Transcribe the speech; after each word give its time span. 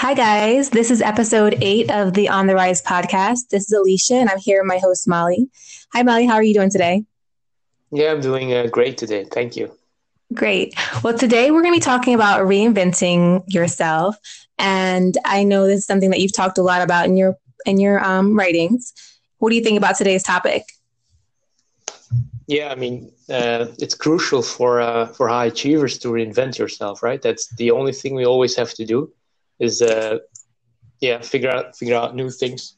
Hi, 0.00 0.14
guys. 0.14 0.70
This 0.70 0.90
is 0.90 1.02
episode 1.02 1.58
eight 1.60 1.90
of 1.90 2.14
the 2.14 2.30
On 2.30 2.46
the 2.46 2.54
Rise 2.54 2.80
podcast. 2.80 3.50
This 3.50 3.64
is 3.64 3.72
Alicia, 3.72 4.14
and 4.14 4.30
I'm 4.30 4.38
here 4.38 4.62
with 4.62 4.66
my 4.66 4.78
host, 4.78 5.06
Molly. 5.06 5.50
Hi, 5.92 6.02
Molly. 6.02 6.24
How 6.24 6.36
are 6.36 6.42
you 6.42 6.54
doing 6.54 6.70
today? 6.70 7.04
Yeah, 7.90 8.12
I'm 8.12 8.22
doing 8.22 8.54
uh, 8.54 8.68
great 8.68 8.96
today. 8.96 9.26
Thank 9.30 9.56
you. 9.56 9.70
Great. 10.32 10.74
Well, 11.04 11.18
today 11.18 11.50
we're 11.50 11.60
going 11.60 11.74
to 11.74 11.76
be 11.76 11.84
talking 11.84 12.14
about 12.14 12.46
reinventing 12.46 13.44
yourself, 13.46 14.16
and 14.58 15.18
I 15.26 15.44
know 15.44 15.66
this 15.66 15.80
is 15.80 15.84
something 15.84 16.08
that 16.08 16.20
you've 16.20 16.32
talked 16.32 16.56
a 16.56 16.62
lot 16.62 16.80
about 16.80 17.04
in 17.04 17.18
your 17.18 17.36
in 17.66 17.78
your 17.78 18.02
um, 18.02 18.38
writings. 18.38 18.94
What 19.36 19.50
do 19.50 19.56
you 19.56 19.62
think 19.62 19.76
about 19.76 19.98
today's 19.98 20.22
topic? 20.22 20.64
Yeah, 22.46 22.72
I 22.72 22.74
mean, 22.74 23.12
uh, 23.28 23.66
it's 23.78 23.94
crucial 23.94 24.40
for 24.40 24.80
uh, 24.80 25.08
for 25.08 25.28
high 25.28 25.44
achievers 25.44 25.98
to 25.98 26.08
reinvent 26.08 26.56
yourself, 26.56 27.02
right? 27.02 27.20
That's 27.20 27.54
the 27.56 27.70
only 27.70 27.92
thing 27.92 28.14
we 28.14 28.24
always 28.24 28.56
have 28.56 28.72
to 28.72 28.86
do 28.86 29.12
is 29.60 29.82
uh, 29.82 30.18
yeah 31.00 31.20
figure 31.20 31.50
out 31.50 31.76
figure 31.76 31.96
out 31.96 32.16
new 32.16 32.30
things 32.30 32.76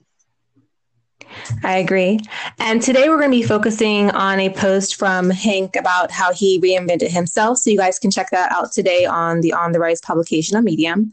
I 1.63 1.79
agree. 1.79 2.19
And 2.59 2.83
today 2.83 3.09
we're 3.09 3.19
going 3.19 3.31
to 3.31 3.37
be 3.37 3.43
focusing 3.43 4.11
on 4.11 4.41
a 4.41 4.51
post 4.51 4.97
from 4.97 5.31
Hank 5.31 5.77
about 5.77 6.11
how 6.11 6.33
he 6.33 6.61
reinvented 6.61 7.11
himself. 7.11 7.59
So 7.59 7.71
you 7.71 7.79
guys 7.79 7.99
can 7.99 8.11
check 8.11 8.31
that 8.31 8.53
out 8.53 8.73
today 8.73 9.07
on 9.07 9.41
the 9.41 9.53
On 9.53 9.73
the 9.73 9.79
Rise 9.79 10.01
publication 10.01 10.57
on 10.57 10.65
Medium. 10.65 11.13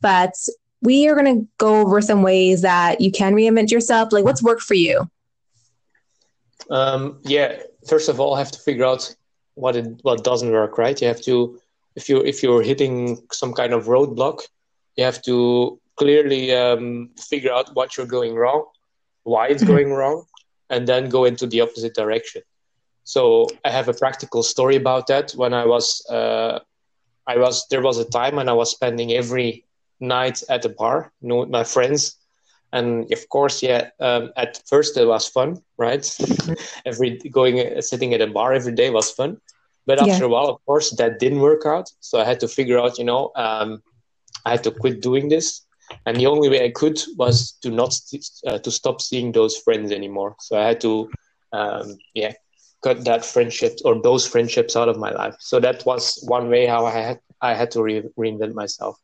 But 0.00 0.34
we 0.80 1.08
are 1.08 1.14
going 1.14 1.40
to 1.40 1.48
go 1.58 1.80
over 1.80 2.00
some 2.00 2.22
ways 2.22 2.62
that 2.62 3.00
you 3.00 3.10
can 3.10 3.34
reinvent 3.34 3.70
yourself. 3.70 4.12
Like, 4.12 4.24
what's 4.24 4.42
worked 4.42 4.62
for 4.62 4.74
you? 4.74 5.08
Um, 6.70 7.20
yeah, 7.22 7.56
first 7.88 8.08
of 8.08 8.20
all, 8.20 8.34
I 8.34 8.38
have 8.38 8.52
to 8.52 8.58
figure 8.58 8.84
out 8.84 9.14
what 9.54 9.74
it 9.74 9.98
what 10.02 10.22
doesn't 10.22 10.50
work. 10.50 10.78
Right? 10.78 11.00
You 11.00 11.08
have 11.08 11.22
to 11.22 11.60
if 11.96 12.08
you 12.08 12.18
if 12.18 12.42
you're 12.42 12.62
hitting 12.62 13.22
some 13.32 13.52
kind 13.52 13.72
of 13.72 13.86
roadblock, 13.86 14.42
you 14.98 15.04
have 15.04 15.22
to 15.22 15.80
clearly 15.94 16.52
um, 16.52 17.10
figure 17.16 17.52
out 17.52 17.74
what 17.74 17.96
you're 17.96 18.12
going 18.18 18.34
wrong, 18.34 18.64
why 19.22 19.46
it's 19.46 19.62
mm-hmm. 19.62 19.72
going 19.72 19.92
wrong, 19.92 20.24
and 20.70 20.86
then 20.86 21.08
go 21.08 21.24
into 21.24 21.46
the 21.46 21.60
opposite 21.60 21.94
direction. 21.94 22.42
So 23.04 23.46
I 23.64 23.70
have 23.70 23.88
a 23.88 23.94
practical 23.94 24.42
story 24.42 24.76
about 24.76 25.06
that. 25.06 25.32
When 25.32 25.54
I 25.54 25.64
was, 25.64 26.04
uh, 26.10 26.58
I 27.26 27.38
was 27.38 27.66
there 27.70 27.80
was 27.80 27.98
a 27.98 28.10
time 28.10 28.36
when 28.36 28.48
I 28.48 28.52
was 28.52 28.72
spending 28.72 29.12
every 29.12 29.64
night 30.00 30.42
at 30.50 30.62
the 30.62 30.68
bar, 30.68 31.12
you 31.22 31.28
know, 31.28 31.36
with 31.36 31.48
my 31.48 31.64
friends, 31.64 32.16
and 32.72 33.10
of 33.12 33.28
course, 33.28 33.62
yeah. 33.62 33.90
Um, 34.00 34.32
at 34.36 34.60
first, 34.66 34.96
it 34.96 35.06
was 35.06 35.28
fun, 35.28 35.62
right? 35.78 36.00
Mm-hmm. 36.00 36.54
every 36.86 37.18
going 37.38 37.80
sitting 37.82 38.14
at 38.14 38.20
a 38.20 38.26
bar 38.26 38.52
every 38.52 38.74
day 38.74 38.90
was 38.90 39.12
fun, 39.12 39.40
but 39.86 40.00
after 40.00 40.24
yeah. 40.24 40.24
a 40.24 40.28
while, 40.28 40.48
of 40.48 40.58
course, 40.66 40.90
that 40.96 41.20
didn't 41.20 41.40
work 41.40 41.64
out. 41.66 41.88
So 42.00 42.20
I 42.20 42.24
had 42.24 42.40
to 42.40 42.48
figure 42.48 42.78
out, 42.80 42.98
you 42.98 43.04
know, 43.04 43.30
um, 43.36 43.80
I 44.44 44.50
had 44.52 44.64
to 44.64 44.70
quit 44.70 45.00
doing 45.00 45.28
this, 45.28 45.66
and 46.06 46.16
the 46.16 46.26
only 46.26 46.48
way 46.48 46.64
I 46.64 46.70
could 46.70 47.00
was 47.16 47.52
to 47.62 47.70
not 47.70 47.94
uh, 48.46 48.58
to 48.58 48.70
stop 48.70 49.00
seeing 49.00 49.32
those 49.32 49.56
friends 49.56 49.92
anymore. 49.92 50.36
So 50.40 50.58
I 50.58 50.66
had 50.66 50.80
to, 50.82 51.10
um, 51.52 51.98
yeah, 52.14 52.32
cut 52.82 53.04
that 53.04 53.24
friendship 53.24 53.78
or 53.84 54.00
those 54.00 54.26
friendships 54.26 54.76
out 54.76 54.88
of 54.88 54.98
my 54.98 55.10
life. 55.10 55.36
So 55.40 55.60
that 55.60 55.84
was 55.86 56.22
one 56.26 56.48
way 56.48 56.66
how 56.66 56.86
I 56.86 56.92
had 56.92 57.20
I 57.40 57.54
had 57.54 57.70
to 57.72 57.82
re- 57.82 58.10
reinvent 58.18 58.54
myself. 58.54 58.98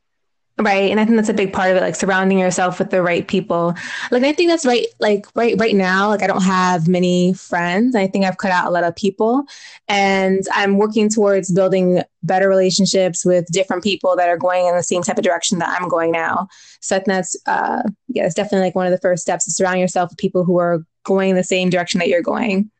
Right. 0.57 0.93
And 0.93 1.01
I 1.01 1.05
think 1.05 1.17
that's 1.17 1.29
a 1.29 1.35
big 1.35 1.53
part 1.53 1.73
of 1.73 1.77
it, 1.77 1.81
like 1.81 1.97
surrounding 1.97 2.39
yourself 2.39 2.79
with 2.79 2.91
the 2.91 3.03
right 3.03 3.27
people. 3.27 3.75
Like 4.13 4.23
I 4.23 4.33
think 4.33 4.51
that's 4.51 4.65
right, 4.65 4.87
like 5.01 5.27
right 5.35 5.59
right 5.59 5.75
now, 5.75 6.09
like 6.09 6.23
I 6.23 6.29
don't 6.29 6.45
have 6.45 6.87
many 6.87 7.35
friends. 7.35 7.97
I 7.97 8.07
think 8.07 8.25
I've 8.25 8.39
cut 8.39 8.53
out 8.53 8.69
a 8.69 8.71
lot 8.71 8.85
of 8.85 8.95
people. 8.95 9.47
And 9.89 10.47
I'm 10.55 10.79
working 10.79 11.09
towards 11.09 11.51
building 11.51 12.05
better 12.23 12.49
relationships 12.49 13.25
with 13.25 13.47
different 13.51 13.83
people 13.83 14.15
that 14.15 14.29
are 14.29 14.39
going 14.39 14.67
in 14.67 14.77
the 14.77 14.83
same 14.85 15.03
type 15.03 15.19
of 15.19 15.25
direction 15.25 15.59
that 15.59 15.77
I'm 15.77 15.89
going 15.89 16.13
now. 16.13 16.47
So 16.79 16.95
I 16.95 16.99
think 17.01 17.09
that's 17.09 17.37
uh 17.47 17.83
yeah, 18.07 18.25
it's 18.25 18.35
definitely 18.35 18.67
like 18.67 18.77
one 18.77 18.87
of 18.87 18.93
the 18.93 18.99
first 18.99 19.23
steps 19.23 19.49
is 19.49 19.57
surround 19.57 19.81
yourself 19.81 20.11
with 20.11 20.19
people 20.19 20.45
who 20.45 20.59
are 20.61 20.87
going 21.03 21.35
the 21.35 21.43
same 21.43 21.69
direction 21.69 21.98
that 21.98 22.09
you're 22.09 22.23
going. 22.23 22.70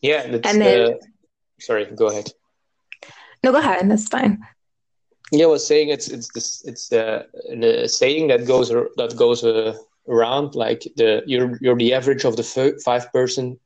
Yeah. 0.00 0.22
And, 0.22 0.44
and 0.44 0.60
then 0.60 0.94
uh, 0.94 0.96
sorry, 1.60 1.84
go 1.84 2.08
ahead. 2.08 2.32
No, 3.44 3.52
go 3.52 3.58
ahead. 3.58 3.88
That's 3.88 4.08
fine. 4.08 4.44
Yeah, 5.32 5.46
I 5.46 5.48
was 5.48 5.66
saying 5.66 5.88
it's 5.88 6.08
it's 6.08 6.28
this 6.32 6.62
it's 6.64 6.92
uh, 6.92 7.24
a 7.50 7.88
saying 7.88 8.28
that 8.28 8.46
goes 8.46 8.68
that 8.68 9.14
goes 9.16 9.42
uh, 9.42 9.74
around 10.06 10.54
like 10.54 10.82
the 10.96 11.22
you're 11.26 11.58
you're 11.62 11.76
the 11.76 11.94
average 11.94 12.24
of 12.24 12.36
the 12.36 12.44
f- 12.44 12.82
five 12.82 13.10
person 13.12 13.58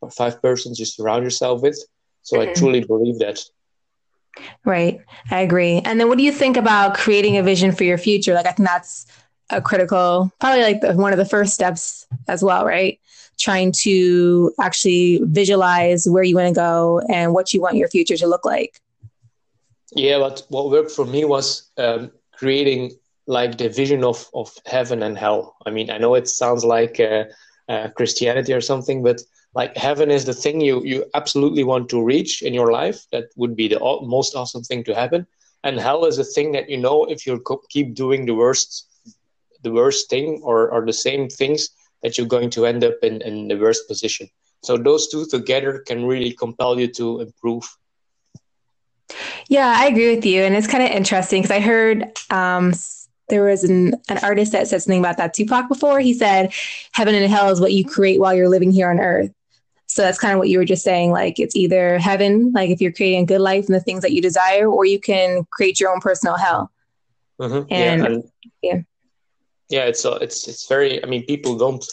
or 0.00 0.10
five 0.10 0.42
persons 0.42 0.80
you 0.80 0.86
surround 0.86 1.22
yourself 1.22 1.62
with. 1.62 1.78
So 2.22 2.38
mm-hmm. 2.38 2.50
I 2.50 2.54
truly 2.54 2.80
believe 2.84 3.18
that. 3.20 3.38
Right, 4.64 5.00
I 5.30 5.40
agree. 5.40 5.80
And 5.84 6.00
then, 6.00 6.08
what 6.08 6.18
do 6.18 6.24
you 6.24 6.32
think 6.32 6.56
about 6.56 6.96
creating 6.96 7.36
a 7.36 7.42
vision 7.42 7.70
for 7.70 7.84
your 7.84 7.98
future? 7.98 8.34
Like, 8.34 8.46
I 8.46 8.52
think 8.52 8.68
that's 8.68 9.06
a 9.50 9.62
critical, 9.62 10.32
probably 10.40 10.62
like 10.62 10.80
the, 10.80 10.94
one 10.94 11.12
of 11.12 11.18
the 11.18 11.24
first 11.24 11.54
steps 11.54 12.06
as 12.26 12.42
well, 12.42 12.64
right? 12.64 12.98
Trying 13.38 13.72
to 13.82 14.52
actually 14.60 15.20
visualize 15.22 16.08
where 16.08 16.24
you 16.24 16.34
want 16.34 16.48
to 16.48 16.54
go 16.54 17.00
and 17.08 17.32
what 17.32 17.52
you 17.52 17.60
want 17.60 17.76
your 17.76 17.88
future 17.88 18.16
to 18.16 18.26
look 18.26 18.44
like. 18.44 18.80
Yeah, 19.94 20.18
but 20.18 20.44
what 20.48 20.70
worked 20.70 20.90
for 20.90 21.04
me 21.04 21.24
was 21.24 21.70
um, 21.78 22.10
creating 22.32 22.92
like 23.26 23.58
the 23.58 23.68
vision 23.68 24.04
of, 24.04 24.28
of 24.34 24.52
heaven 24.66 25.02
and 25.02 25.16
hell. 25.16 25.56
I 25.66 25.70
mean, 25.70 25.90
I 25.90 25.98
know 25.98 26.14
it 26.14 26.28
sounds 26.28 26.64
like 26.64 27.00
uh, 27.00 27.24
uh, 27.68 27.88
Christianity 27.96 28.52
or 28.52 28.60
something, 28.60 29.02
but 29.02 29.20
like 29.54 29.76
heaven 29.76 30.10
is 30.10 30.24
the 30.24 30.34
thing 30.34 30.60
you, 30.60 30.82
you 30.84 31.04
absolutely 31.14 31.64
want 31.64 31.88
to 31.90 32.02
reach 32.02 32.42
in 32.42 32.52
your 32.52 32.72
life. 32.72 33.06
That 33.12 33.26
would 33.36 33.56
be 33.56 33.68
the 33.68 33.78
most 34.02 34.34
awesome 34.34 34.62
thing 34.62 34.82
to 34.84 34.94
happen. 34.94 35.26
And 35.62 35.78
hell 35.78 36.04
is 36.04 36.18
a 36.18 36.24
thing 36.24 36.52
that 36.52 36.68
you 36.68 36.76
know 36.76 37.04
if 37.04 37.26
you 37.26 37.42
keep 37.70 37.94
doing 37.94 38.26
the 38.26 38.34
worst, 38.34 38.86
the 39.62 39.72
worst 39.72 40.10
thing 40.10 40.40
or, 40.42 40.70
or 40.70 40.84
the 40.84 40.92
same 40.92 41.28
things 41.28 41.70
that 42.02 42.18
you're 42.18 42.26
going 42.26 42.50
to 42.50 42.66
end 42.66 42.84
up 42.84 42.96
in, 43.02 43.22
in 43.22 43.48
the 43.48 43.56
worst 43.56 43.88
position. 43.88 44.28
So 44.62 44.76
those 44.76 45.08
two 45.08 45.24
together 45.26 45.78
can 45.86 46.04
really 46.04 46.32
compel 46.32 46.78
you 46.78 46.88
to 46.94 47.20
improve 47.20 47.64
yeah, 49.48 49.74
I 49.76 49.86
agree 49.86 50.14
with 50.14 50.24
you. 50.24 50.42
And 50.42 50.54
it's 50.54 50.66
kind 50.66 50.84
of 50.84 50.90
interesting 50.90 51.42
because 51.42 51.56
I 51.56 51.60
heard 51.60 52.18
um, 52.30 52.72
there 53.28 53.44
was 53.44 53.64
an, 53.64 53.94
an 54.08 54.18
artist 54.22 54.52
that 54.52 54.68
said 54.68 54.82
something 54.82 55.00
about 55.00 55.16
that 55.18 55.34
Tupac 55.34 55.68
before. 55.68 56.00
He 56.00 56.14
said, 56.14 56.52
Heaven 56.92 57.14
and 57.14 57.30
hell 57.30 57.50
is 57.50 57.60
what 57.60 57.72
you 57.72 57.84
create 57.84 58.20
while 58.20 58.34
you're 58.34 58.48
living 58.48 58.70
here 58.70 58.90
on 58.90 59.00
earth. 59.00 59.32
So 59.86 60.02
that's 60.02 60.18
kind 60.18 60.32
of 60.32 60.38
what 60.38 60.48
you 60.48 60.58
were 60.58 60.64
just 60.64 60.82
saying. 60.82 61.10
Like 61.10 61.38
it's 61.38 61.54
either 61.54 61.98
heaven, 61.98 62.52
like 62.52 62.70
if 62.70 62.80
you're 62.80 62.92
creating 62.92 63.22
a 63.22 63.26
good 63.26 63.40
life 63.40 63.66
and 63.66 63.74
the 63.74 63.80
things 63.80 64.02
that 64.02 64.12
you 64.12 64.20
desire, 64.20 64.66
or 64.66 64.84
you 64.84 64.98
can 64.98 65.46
create 65.52 65.78
your 65.78 65.92
own 65.92 66.00
personal 66.00 66.36
hell. 66.36 66.70
Mm-hmm. 67.40 67.72
And, 67.72 68.02
yeah, 68.02 68.06
and 68.06 68.24
yeah, 68.62 68.80
yeah, 69.68 69.84
it's 69.84 70.04
uh, 70.04 70.18
it's 70.20 70.48
it's 70.48 70.66
very. 70.66 71.02
I 71.02 71.06
mean, 71.06 71.24
people 71.26 71.56
don't 71.56 71.84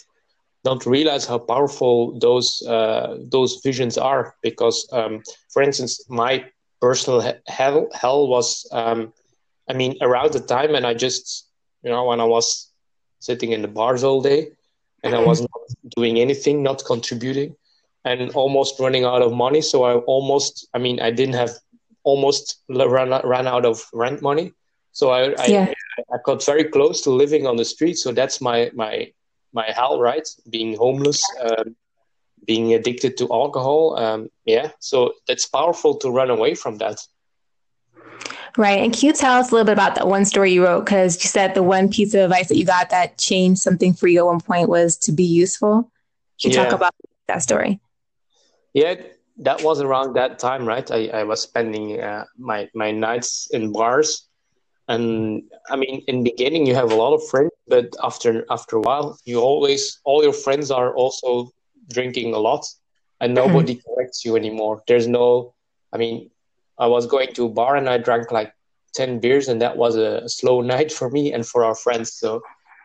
don't 0.64 0.84
realize 0.86 1.26
how 1.26 1.38
powerful 1.38 2.18
those 2.18 2.62
uh, 2.66 3.18
those 3.30 3.60
visions 3.62 3.98
are 3.98 4.34
because, 4.42 4.88
um, 4.92 5.22
for 5.52 5.62
instance, 5.62 6.04
my 6.08 6.44
personal 6.82 7.20
hell 7.46 7.88
hell 7.94 8.28
was 8.34 8.46
um, 8.72 9.12
I 9.70 9.72
mean 9.72 9.92
around 10.02 10.32
the 10.32 10.40
time 10.40 10.74
and 10.74 10.84
I 10.84 10.94
just 11.06 11.46
you 11.84 11.90
know 11.90 12.04
when 12.04 12.20
I 12.20 12.28
was 12.36 12.46
sitting 13.20 13.52
in 13.52 13.62
the 13.62 13.68
bars 13.68 14.02
all 14.02 14.20
day 14.20 14.40
and 15.02 15.14
I 15.14 15.18
mm-hmm. 15.18 15.28
was 15.28 15.40
not 15.40 15.62
doing 15.96 16.18
anything, 16.18 16.62
not 16.62 16.84
contributing, 16.84 17.56
and 18.04 18.30
almost 18.32 18.78
running 18.80 19.04
out 19.04 19.22
of 19.22 19.32
money. 19.32 19.60
So 19.60 19.84
I 19.84 19.94
almost, 19.94 20.68
I 20.74 20.78
mean, 20.78 21.00
I 21.00 21.10
didn't 21.10 21.34
have 21.34 21.50
almost 22.04 22.62
run 22.68 23.10
ran 23.24 23.46
out 23.46 23.64
of 23.64 23.84
rent 23.92 24.22
money. 24.22 24.52
So 24.92 25.10
I 25.10 25.34
I, 25.38 25.46
yeah. 25.46 25.72
I 26.12 26.16
got 26.24 26.44
very 26.44 26.64
close 26.64 27.00
to 27.02 27.10
living 27.10 27.46
on 27.46 27.56
the 27.56 27.64
street. 27.64 27.94
So 27.98 28.12
that's 28.12 28.40
my 28.40 28.70
my 28.74 29.12
my 29.52 29.70
hell, 29.70 30.00
right? 30.00 30.28
Being 30.50 30.76
homeless, 30.76 31.22
um, 31.40 31.76
being 32.46 32.74
addicted 32.74 33.16
to 33.18 33.28
alcohol. 33.32 33.96
Um, 33.98 34.28
yeah, 34.44 34.70
so 34.80 35.14
it's 35.28 35.46
powerful 35.46 35.96
to 35.98 36.10
run 36.10 36.30
away 36.30 36.54
from 36.54 36.78
that. 36.78 36.98
Right. 38.58 38.80
And 38.80 38.92
can 38.92 39.06
you 39.06 39.12
tell 39.14 39.38
us 39.38 39.50
a 39.50 39.54
little 39.54 39.64
bit 39.64 39.72
about 39.72 39.94
that 39.94 40.06
one 40.06 40.24
story 40.26 40.52
you 40.52 40.64
wrote? 40.64 40.84
Because 40.84 41.22
you 41.22 41.28
said 41.28 41.54
the 41.54 41.62
one 41.62 41.88
piece 41.88 42.12
of 42.12 42.20
advice 42.20 42.48
that 42.48 42.56
you 42.56 42.66
got 42.66 42.90
that 42.90 43.16
changed 43.16 43.62
something 43.62 43.94
for 43.94 44.08
you 44.08 44.18
at 44.20 44.26
one 44.26 44.40
point 44.40 44.68
was 44.68 44.96
to 44.98 45.12
be 45.12 45.24
useful. 45.24 45.90
Can 46.40 46.50
you 46.50 46.56
yeah. 46.56 46.64
talk 46.64 46.74
about 46.74 46.94
that 47.28 47.42
story? 47.42 47.80
Yeah, 48.74 48.96
that 49.38 49.62
was 49.62 49.80
around 49.80 50.14
that 50.14 50.38
time, 50.38 50.66
right? 50.66 50.90
I, 50.90 51.06
I 51.08 51.24
was 51.24 51.40
spending 51.40 52.00
uh, 52.00 52.24
my, 52.36 52.68
my 52.74 52.90
nights 52.90 53.48
in 53.52 53.72
bars. 53.72 54.28
And 54.88 55.44
I 55.70 55.76
mean, 55.76 56.02
in 56.06 56.22
the 56.22 56.30
beginning, 56.30 56.66
you 56.66 56.74
have 56.74 56.92
a 56.92 56.94
lot 56.94 57.14
of 57.14 57.26
friends, 57.28 57.52
but 57.68 57.94
after 58.02 58.44
after 58.50 58.76
a 58.76 58.80
while, 58.80 59.16
you 59.24 59.40
always 59.40 60.00
all 60.04 60.22
your 60.22 60.32
friends 60.32 60.70
are 60.70 60.92
also 60.94 61.50
drinking 61.92 62.34
a 62.34 62.38
lot 62.38 62.64
and 63.20 63.36
mm-hmm. 63.36 63.46
nobody 63.46 63.74
mm-hmm. 63.76 63.94
corrects 63.94 64.24
you 64.24 64.36
anymore. 64.36 64.82
There's 64.86 65.06
no, 65.06 65.54
I 65.92 65.98
mean, 65.98 66.30
I 66.78 66.86
was 66.86 67.06
going 67.06 67.32
to 67.34 67.46
a 67.46 67.48
bar 67.48 67.76
and 67.76 67.88
I 67.88 67.98
drank 67.98 68.32
like 68.32 68.52
10 68.94 69.20
beers 69.20 69.48
and 69.48 69.60
that 69.62 69.76
was 69.76 69.96
a 69.96 70.28
slow 70.28 70.60
night 70.74 70.92
for 70.92 71.10
me 71.10 71.32
and 71.32 71.46
for 71.46 71.64
our 71.64 71.74
friends. 71.74 72.12
So 72.14 72.42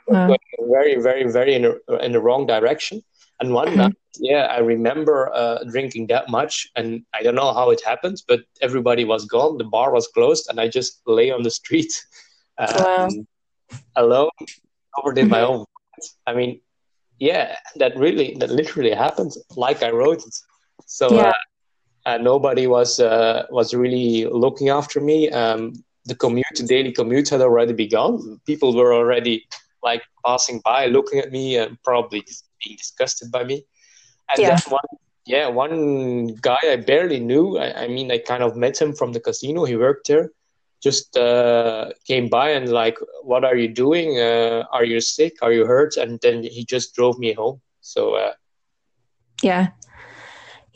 wow. 0.07 0.35
very, 0.59 1.01
very, 1.01 1.31
very 1.31 1.55
in, 1.55 1.65
a, 1.65 1.95
in 1.97 2.11
the 2.11 2.21
wrong 2.21 2.45
direction. 2.45 3.03
And 3.39 3.53
one 3.53 3.67
mm-hmm. 3.67 3.77
night, 3.77 3.95
yeah, 4.19 4.45
I 4.45 4.59
remember 4.59 5.31
uh, 5.33 5.63
drinking 5.69 6.07
that 6.07 6.27
much, 6.29 6.67
and 6.75 7.03
I 7.13 7.21
don't 7.21 7.35
know 7.35 7.53
how 7.53 7.69
it 7.69 7.81
happened, 7.85 8.23
but 8.27 8.39
everybody 8.61 9.05
was 9.05 9.25
gone, 9.25 9.59
the 9.59 9.63
bar 9.63 9.91
was 9.93 10.07
closed, 10.07 10.47
and 10.49 10.59
I 10.59 10.67
just 10.67 11.01
lay 11.05 11.31
on 11.31 11.43
the 11.43 11.51
street. 11.51 11.93
Um, 12.59 12.75
wow. 12.79 13.09
alone, 13.97 14.29
overdid 14.97 15.29
my 15.29 15.41
own. 15.41 15.65
I 16.25 16.33
mean, 16.33 16.59
yeah, 17.19 17.55
that 17.77 17.97
really, 17.97 18.35
that 18.39 18.49
literally 18.49 18.91
happened 18.91 19.33
like 19.55 19.83
I 19.83 19.91
wrote 19.91 20.25
it. 20.25 20.35
So 20.85 21.13
yeah. 21.13 21.29
uh, 22.05 22.09
uh, 22.09 22.17
nobody 22.17 22.67
was 22.67 22.99
uh, 22.99 23.45
was 23.49 23.73
really 23.73 24.25
looking 24.25 24.69
after 24.69 25.01
me. 25.01 25.29
Um, 25.29 25.73
the 26.05 26.15
commute, 26.15 26.45
the 26.55 26.63
daily 26.63 26.91
commute, 26.91 27.29
had 27.29 27.41
already 27.41 27.73
begun. 27.73 28.39
People 28.45 28.75
were 28.75 28.93
already 28.93 29.45
like 29.83 30.03
passing 30.25 30.61
by, 30.63 30.85
looking 30.85 31.19
at 31.19 31.31
me, 31.31 31.57
and 31.57 31.77
probably 31.83 32.23
being 32.63 32.77
disgusted 32.77 33.31
by 33.31 33.43
me. 33.43 33.65
And 34.29 34.39
yeah. 34.39 34.49
then 34.55 34.59
one, 34.69 34.89
yeah, 35.25 35.47
one 35.47 36.27
guy 36.41 36.59
I 36.63 36.77
barely 36.77 37.19
knew. 37.19 37.57
I, 37.57 37.83
I 37.83 37.87
mean, 37.87 38.11
I 38.11 38.19
kind 38.19 38.43
of 38.43 38.55
met 38.55 38.79
him 38.79 38.93
from 38.93 39.11
the 39.11 39.19
casino. 39.19 39.65
He 39.65 39.75
worked 39.75 40.07
there 40.07 40.31
just 40.81 41.17
uh, 41.17 41.91
came 42.05 42.29
by 42.29 42.51
and 42.51 42.69
like, 42.69 42.97
"What 43.23 43.43
are 43.43 43.55
you 43.55 43.67
doing? 43.67 44.19
Uh, 44.19 44.65
are 44.71 44.85
you 44.85 45.01
sick? 45.01 45.33
Are 45.41 45.51
you 45.51 45.65
hurt?" 45.65 45.97
And 45.97 46.19
then 46.21 46.43
he 46.43 46.65
just 46.65 46.95
drove 46.95 47.17
me 47.19 47.33
home. 47.33 47.61
So 47.81 48.15
uh, 48.15 48.33
yeah, 49.41 49.69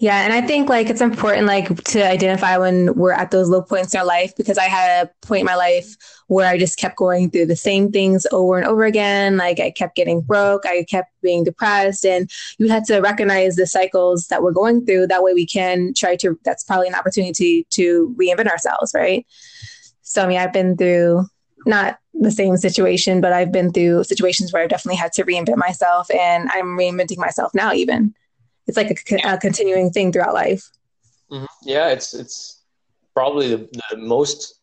yeah, 0.02 0.24
and 0.24 0.34
I 0.34 0.42
think 0.42 0.68
like 0.68 0.90
it's 0.90 1.00
important 1.00 1.46
like 1.46 1.84
to 1.84 2.04
identify 2.04 2.58
when 2.58 2.96
we're 2.96 3.12
at 3.12 3.30
those 3.30 3.50
low 3.50 3.62
points 3.62 3.94
in 3.94 4.00
our 4.00 4.06
life 4.06 4.36
because 4.36 4.58
I 4.58 4.64
had 4.64 5.06
a 5.06 5.28
point 5.28 5.42
in 5.42 5.46
my 5.46 5.54
life 5.54 5.96
where 6.26 6.48
I 6.48 6.58
just 6.58 6.80
kept 6.80 6.98
going 6.98 7.30
through 7.30 7.46
the 7.46 7.56
same 7.56 7.92
things 7.92 8.26
over 8.32 8.58
and 8.58 8.66
over 8.66 8.84
again. 8.84 9.38
Like 9.38 9.60
I 9.60 9.70
kept 9.70 9.96
getting 9.96 10.22
broke, 10.22 10.66
I 10.66 10.86
kept 10.86 11.12
being 11.22 11.44
depressed, 11.44 12.04
and 12.04 12.32
you 12.58 12.68
had 12.68 12.84
to 12.86 13.00
recognize 13.00 13.58
the 13.58 13.68
cycles 13.68 14.26
that 14.30 14.42
we're 14.42 14.54
going 14.54 14.88
through. 14.88 15.06
That 15.06 15.22
way 15.22 15.36
we 15.36 15.46
can 15.46 15.94
try 15.96 16.16
to. 16.16 16.36
That's 16.44 16.64
probably 16.64 16.88
an 16.88 16.96
opportunity 16.96 17.68
to 17.70 18.16
reinvent 18.20 18.50
ourselves, 18.50 18.94
right? 18.96 19.24
So 20.02 20.24
I 20.24 20.28
mean, 20.28 20.38
I've 20.38 20.54
been 20.54 20.78
through 20.78 21.26
not 21.66 22.00
the 22.14 22.32
same 22.32 22.58
situation, 22.58 23.22
but 23.22 23.34
I've 23.34 23.52
been 23.52 23.72
through 23.72 24.04
situations 24.04 24.52
where 24.52 24.64
I've 24.64 24.70
definitely 24.70 24.98
had 24.98 25.14
to 25.14 25.24
reinvent 25.24 25.58
myself, 25.58 26.10
and 26.12 26.50
I'm 26.54 26.78
reinventing 26.78 27.18
myself 27.18 27.54
now. 27.54 27.74
Even 27.74 28.14
it's 28.68 28.78
like 28.78 28.92
a, 28.92 29.34
a 29.34 29.38
continuing 29.38 29.92
thing 29.92 30.12
throughout 30.12 30.34
life. 30.34 30.70
Mm-hmm. 31.32 31.46
Yeah, 31.64 31.90
it's 31.90 32.14
it's 32.14 32.62
probably 33.14 33.50
the, 33.56 33.70
the 33.90 33.98
most 33.98 34.60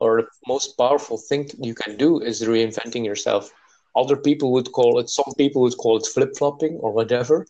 or 0.00 0.22
the 0.22 0.28
most 0.46 0.76
powerful 0.76 1.16
thing 1.16 1.48
you 1.58 1.74
can 1.74 1.96
do 1.96 2.20
is 2.20 2.42
reinventing 2.42 3.04
yourself. 3.04 3.50
Other 3.94 4.16
people 4.16 4.52
would 4.52 4.72
call 4.72 4.98
it, 4.98 5.08
some 5.08 5.32
people 5.36 5.62
would 5.62 5.76
call 5.76 5.98
it 5.98 6.06
flip 6.06 6.36
flopping 6.36 6.74
or 6.78 6.92
whatever, 6.92 7.46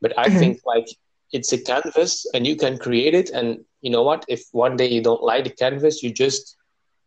but 0.00 0.16
I 0.18 0.28
mm-hmm. 0.28 0.38
think 0.38 0.60
like 0.64 0.86
it's 1.32 1.52
a 1.52 1.58
canvas 1.58 2.26
and 2.34 2.46
you 2.46 2.56
can 2.56 2.78
create 2.78 3.14
it. 3.14 3.30
And 3.30 3.64
you 3.80 3.90
know 3.90 4.02
what? 4.02 4.24
If 4.28 4.44
one 4.52 4.76
day 4.76 4.88
you 4.88 5.02
don't 5.02 5.22
like 5.22 5.44
the 5.44 5.50
canvas, 5.50 6.02
you 6.02 6.12
just 6.12 6.56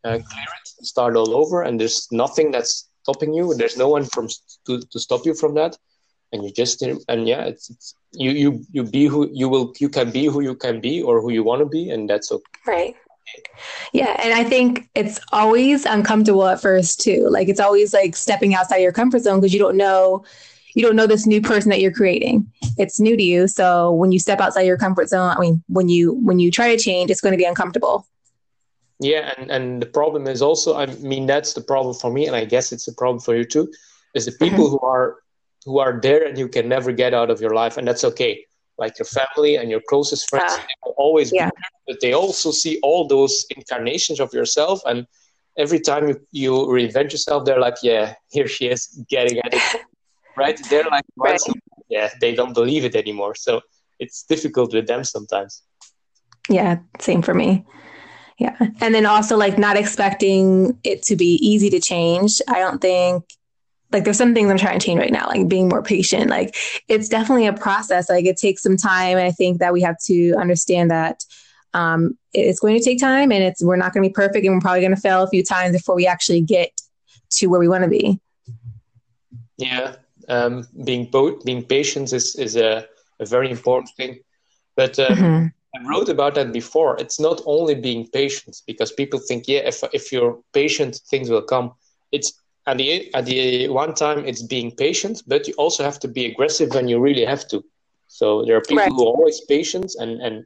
uh, 0.03 0.18
clear 0.18 0.45
it, 0.59 0.86
start 0.86 1.15
all 1.15 1.36
over, 1.36 1.63
and 1.63 1.80
there's 1.80 2.07
nothing 2.12 2.51
that's 2.51 2.89
stopping 3.03 3.33
you. 3.33 3.53
There's 3.53 3.77
no 3.77 3.89
one 3.89 4.06
from 4.06 4.27
to, 4.68 4.81
to 4.81 5.00
stop 5.00 5.25
you 5.25 5.33
from 5.33 5.56
that, 5.56 5.77
and 6.31 6.44
you 6.44 6.51
just 6.51 6.81
and 6.81 7.27
yeah, 7.27 7.44
it's, 7.44 7.69
it's 7.69 7.95
you 8.12 8.31
you 8.31 8.65
you 8.71 8.83
be 8.83 9.06
who 9.06 9.30
you 9.33 9.50
will 9.50 9.74
you 9.80 9.89
can 9.89 10.12
be 10.12 10.25
who 10.25 10.42
you 10.42 10.56
can 10.56 10.81
be 10.81 11.01
or 11.01 11.21
who 11.21 11.31
you 11.31 11.44
want 11.44 11.59
to 11.62 11.65
be, 11.65 11.89
and 11.89 12.09
that's 12.09 12.31
okay. 12.31 12.44
Right. 12.68 12.95
Yeah, 13.94 14.19
and 14.21 14.33
I 14.33 14.44
think 14.44 14.89
it's 14.95 15.19
always 15.31 15.86
uncomfortable 15.86 16.48
at 16.48 16.62
first 16.62 17.00
too. 17.00 17.27
Like 17.30 17.48
it's 17.48 17.59
always 17.59 17.94
like 17.94 18.15
stepping 18.15 18.56
outside 18.56 18.77
your 18.77 18.92
comfort 18.92 19.19
zone 19.19 19.39
because 19.39 19.53
you 19.53 19.59
don't 19.59 19.77
know 19.77 20.25
you 20.74 20.81
don't 20.81 20.95
know 20.95 21.07
this 21.07 21.25
new 21.25 21.42
person 21.42 21.69
that 21.69 21.81
you're 21.81 21.92
creating. 21.92 22.51
It's 22.77 23.00
new 23.00 23.18
to 23.18 23.24
you. 23.24 23.48
So 23.48 23.92
when 23.92 24.12
you 24.12 24.19
step 24.19 24.39
outside 24.39 24.62
your 24.62 24.77
comfort 24.77 25.09
zone, 25.09 25.33
I 25.36 25.39
mean, 25.39 25.63
when 25.68 25.89
you 25.89 26.13
when 26.13 26.39
you 26.39 26.51
try 26.51 26.75
to 26.75 26.81
change, 26.81 27.12
it's 27.12 27.21
going 27.21 27.33
to 27.33 27.38
be 27.38 27.45
uncomfortable. 27.45 28.07
Yeah, 29.01 29.33
and, 29.36 29.50
and 29.50 29.81
the 29.81 29.88
problem 29.88 30.27
is 30.27 30.44
also, 30.44 30.77
I 30.77 30.86
mean, 30.86 31.25
that's 31.25 31.53
the 31.53 31.62
problem 31.62 31.95
for 31.95 32.13
me, 32.13 32.27
and 32.27 32.36
I 32.36 32.45
guess 32.45 32.71
it's 32.71 32.88
a 32.88 32.94
problem 32.94 33.19
for 33.19 33.36
you 33.36 33.44
too, 33.44 33.74
is 34.13 34.25
the 34.25 34.31
people 34.33 34.65
mm-hmm. 34.65 34.77
who 34.77 34.80
are 34.80 35.18
who 35.65 35.80
are 35.80 36.00
there 36.01 36.25
and 36.25 36.38
you 36.38 36.48
can 36.48 36.68
never 36.68 36.92
get 36.92 37.13
out 37.13 37.31
of 37.31 37.42
your 37.42 37.56
life, 37.56 37.77
and 37.77 37.88
that's 37.88 38.03
okay. 38.03 38.45
Like 38.77 39.00
your 39.00 39.07
family 39.07 39.56
and 39.56 39.71
your 39.71 39.81
closest 39.89 40.30
friends, 40.30 40.53
uh, 40.53 40.62
will 40.86 40.94
always 40.98 41.31
yeah. 41.33 41.45
there, 41.45 41.51
but 41.88 41.98
they 42.00 42.13
also 42.13 42.51
see 42.51 42.80
all 42.83 43.07
those 43.07 43.44
incarnations 43.56 44.19
of 44.19 44.31
yourself, 44.33 44.81
and 44.86 45.07
every 45.57 45.80
time 45.80 46.07
you, 46.07 46.21
you 46.31 46.51
reinvent 46.51 47.12
yourself, 47.12 47.44
they're 47.44 47.59
like, 47.59 47.77
yeah, 47.81 48.13
here 48.30 48.48
she 48.48 48.68
is 48.68 49.03
getting 49.09 49.39
at 49.39 49.51
it, 49.51 49.81
right? 50.38 50.59
They're 50.69 50.89
like, 50.92 51.06
right. 51.18 51.42
yeah, 51.89 52.09
they 52.21 52.36
don't 52.36 52.53
believe 52.53 52.86
it 52.86 52.95
anymore, 52.95 53.33
so 53.33 53.62
it's 54.00 54.21
difficult 54.24 54.75
with 54.75 54.86
them 54.86 55.03
sometimes. 55.03 55.63
Yeah, 56.50 56.80
same 57.00 57.24
for 57.24 57.33
me. 57.33 57.65
Yeah. 58.37 58.55
And 58.79 58.95
then 58.95 59.05
also 59.05 59.37
like 59.37 59.57
not 59.57 59.77
expecting 59.77 60.77
it 60.83 61.03
to 61.03 61.15
be 61.15 61.35
easy 61.35 61.69
to 61.69 61.79
change. 61.79 62.41
I 62.47 62.59
don't 62.59 62.81
think 62.81 63.25
like 63.91 64.03
there's 64.03 64.17
some 64.17 64.33
things 64.33 64.49
I'm 64.49 64.57
trying 64.57 64.79
to 64.79 64.85
change 64.85 64.99
right 64.99 65.11
now, 65.11 65.27
like 65.27 65.47
being 65.47 65.67
more 65.67 65.83
patient. 65.83 66.29
Like 66.29 66.55
it's 66.87 67.09
definitely 67.09 67.47
a 67.47 67.53
process. 67.53 68.09
Like 68.09 68.25
it 68.25 68.37
takes 68.37 68.63
some 68.63 68.77
time. 68.77 69.17
And 69.17 69.27
I 69.27 69.31
think 69.31 69.59
that 69.59 69.73
we 69.73 69.81
have 69.81 69.97
to 70.05 70.33
understand 70.35 70.91
that 70.91 71.23
um, 71.73 72.17
it's 72.33 72.59
going 72.59 72.77
to 72.77 72.83
take 72.83 72.99
time 72.99 73.31
and 73.31 73.43
it's 73.43 73.63
we're 73.63 73.75
not 73.75 73.93
going 73.93 74.03
to 74.03 74.09
be 74.09 74.13
perfect 74.13 74.45
and 74.45 74.55
we're 74.55 74.61
probably 74.61 74.81
going 74.81 74.95
to 74.95 75.01
fail 75.01 75.23
a 75.23 75.29
few 75.29 75.43
times 75.43 75.73
before 75.73 75.95
we 75.95 76.07
actually 76.07 76.41
get 76.41 76.81
to 77.31 77.47
where 77.47 77.59
we 77.59 77.67
want 77.67 77.83
to 77.83 77.89
be. 77.89 78.19
Yeah. 79.57 79.95
Um, 80.27 80.67
being 80.83 81.05
both 81.05 81.43
being 81.43 81.63
patient 81.63 82.13
is, 82.13 82.35
is 82.35 82.55
a, 82.55 82.87
a 83.19 83.25
very 83.25 83.51
important 83.51 83.91
thing. 83.97 84.19
But 84.75 84.97
um, 84.99 85.15
mm-hmm 85.15 85.47
I 85.75 85.83
wrote 85.83 86.09
about 86.09 86.35
that 86.35 86.51
before. 86.51 86.97
It's 87.00 87.19
not 87.19 87.41
only 87.45 87.75
being 87.75 88.07
patient 88.07 88.62
because 88.68 88.91
people 88.91 89.19
think, 89.19 89.47
yeah, 89.47 89.59
if 89.59 89.83
if 89.94 90.12
you're 90.12 90.39
patient, 90.53 91.00
things 91.09 91.29
will 91.29 91.41
come. 91.41 91.73
It's 92.12 92.33
at 92.68 92.77
the 92.77 93.13
at 93.13 93.25
the 93.25 93.69
one 93.69 93.94
time 93.94 94.25
it's 94.25 94.41
being 94.41 94.71
patient, 94.71 95.23
but 95.27 95.47
you 95.47 95.53
also 95.57 95.83
have 95.83 96.00
to 96.01 96.07
be 96.07 96.25
aggressive 96.25 96.73
when 96.73 96.88
you 96.88 97.00
really 97.00 97.25
have 97.25 97.47
to. 97.50 97.63
So 98.07 98.44
there 98.45 98.57
are 98.57 98.62
people 98.62 98.83
right. 98.83 98.91
who 98.91 99.03
are 99.07 99.15
always 99.15 99.41
patient, 99.41 99.95
and 99.97 100.21
and 100.21 100.45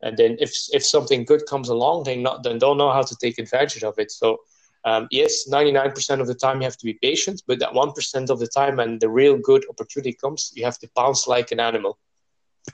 and 0.00 0.16
then 0.16 0.36
if 0.40 0.52
if 0.72 0.84
something 0.84 1.24
good 1.24 1.44
comes 1.46 1.68
along, 1.68 2.04
they 2.04 2.16
not 2.16 2.42
then 2.42 2.58
don't 2.58 2.78
know 2.78 2.92
how 2.92 3.02
to 3.02 3.16
take 3.16 3.38
advantage 3.38 3.84
of 3.84 3.98
it. 3.98 4.10
So 4.10 4.38
um, 4.84 5.06
yes, 5.10 5.46
ninety 5.48 5.72
nine 5.72 5.92
percent 5.92 6.22
of 6.22 6.26
the 6.26 6.34
time 6.34 6.62
you 6.62 6.64
have 6.64 6.78
to 6.78 6.86
be 6.86 6.94
patient, 6.94 7.42
but 7.46 7.58
that 7.58 7.74
one 7.74 7.92
percent 7.92 8.30
of 8.30 8.38
the 8.38 8.48
time, 8.48 8.76
when 8.76 8.98
the 8.98 9.10
real 9.10 9.36
good 9.36 9.64
opportunity 9.68 10.14
comes, 10.14 10.50
you 10.54 10.64
have 10.64 10.78
to 10.78 10.88
pounce 10.96 11.28
like 11.28 11.52
an 11.52 11.60
animal. 11.60 11.98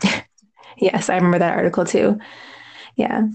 Yes, 0.76 1.08
I 1.08 1.16
remember 1.16 1.38
that 1.38 1.56
article 1.56 1.84
too. 1.84 2.18
Yeah. 2.96 3.28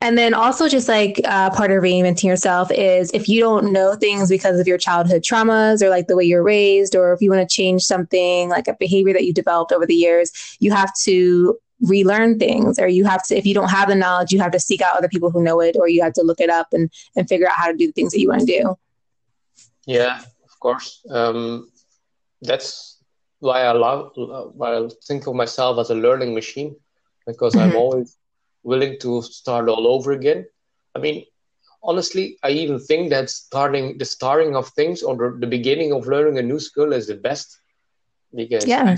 And 0.00 0.18
then 0.18 0.34
also, 0.34 0.68
just 0.68 0.86
like 0.86 1.20
uh, 1.24 1.48
part 1.50 1.70
of 1.70 1.82
reinventing 1.82 2.24
yourself 2.24 2.70
is 2.70 3.10
if 3.14 3.26
you 3.26 3.40
don't 3.40 3.72
know 3.72 3.94
things 3.94 4.28
because 4.28 4.60
of 4.60 4.66
your 4.66 4.76
childhood 4.76 5.22
traumas 5.22 5.80
or 5.82 5.88
like 5.88 6.08
the 6.08 6.16
way 6.16 6.24
you're 6.24 6.42
raised, 6.42 6.94
or 6.94 7.14
if 7.14 7.22
you 7.22 7.30
want 7.30 7.48
to 7.48 7.54
change 7.54 7.82
something 7.84 8.50
like 8.50 8.68
a 8.68 8.76
behavior 8.78 9.14
that 9.14 9.24
you 9.24 9.32
developed 9.32 9.72
over 9.72 9.86
the 9.86 9.94
years, 9.94 10.56
you 10.60 10.72
have 10.72 10.92
to 11.04 11.58
relearn 11.80 12.38
things, 12.38 12.78
or 12.78 12.86
you 12.86 13.04
have 13.04 13.24
to, 13.28 13.36
if 13.36 13.46
you 13.46 13.54
don't 13.54 13.70
have 13.70 13.88
the 13.88 13.94
knowledge, 13.94 14.30
you 14.30 14.40
have 14.40 14.52
to 14.52 14.60
seek 14.60 14.82
out 14.82 14.96
other 14.96 15.08
people 15.08 15.30
who 15.30 15.42
know 15.42 15.60
it, 15.60 15.74
or 15.78 15.88
you 15.88 16.02
have 16.02 16.12
to 16.12 16.22
look 16.22 16.40
it 16.40 16.50
up 16.50 16.68
and, 16.72 16.92
and 17.16 17.26
figure 17.26 17.46
out 17.46 17.56
how 17.56 17.70
to 17.70 17.76
do 17.76 17.86
the 17.86 17.92
things 17.92 18.12
that 18.12 18.20
you 18.20 18.28
want 18.28 18.40
to 18.40 18.46
do. 18.46 18.76
Yeah, 19.86 20.20
of 20.20 20.60
course. 20.60 21.00
Um, 21.08 21.70
that's 22.42 22.93
why 23.44 23.62
I 23.62 23.72
love 23.72 24.12
why 24.54 24.76
I 24.76 24.88
think 25.06 25.26
of 25.26 25.34
myself 25.34 25.78
as 25.78 25.90
a 25.90 25.94
learning 25.94 26.34
machine 26.34 26.74
because 27.26 27.54
mm-hmm. 27.54 27.70
I'm 27.70 27.76
always 27.76 28.16
willing 28.62 28.98
to 29.00 29.22
start 29.22 29.68
all 29.68 29.86
over 29.86 30.12
again. 30.12 30.46
I 30.94 30.98
mean, 30.98 31.24
honestly, 31.82 32.38
I 32.42 32.50
even 32.50 32.78
think 32.80 33.10
that 33.10 33.30
starting 33.30 33.98
the 33.98 34.04
starting 34.04 34.56
of 34.56 34.68
things 34.70 35.02
or 35.02 35.36
the, 35.38 35.46
beginning 35.46 35.92
of 35.92 36.06
learning 36.06 36.38
a 36.38 36.42
new 36.42 36.58
skill 36.58 36.92
is 36.92 37.06
the 37.06 37.16
best 37.16 37.60
because 38.34 38.66
yeah, 38.66 38.96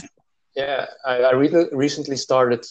yeah. 0.54 0.86
I, 1.04 1.14
I 1.22 1.32
re- 1.32 1.68
recently 1.72 2.16
started 2.16 2.64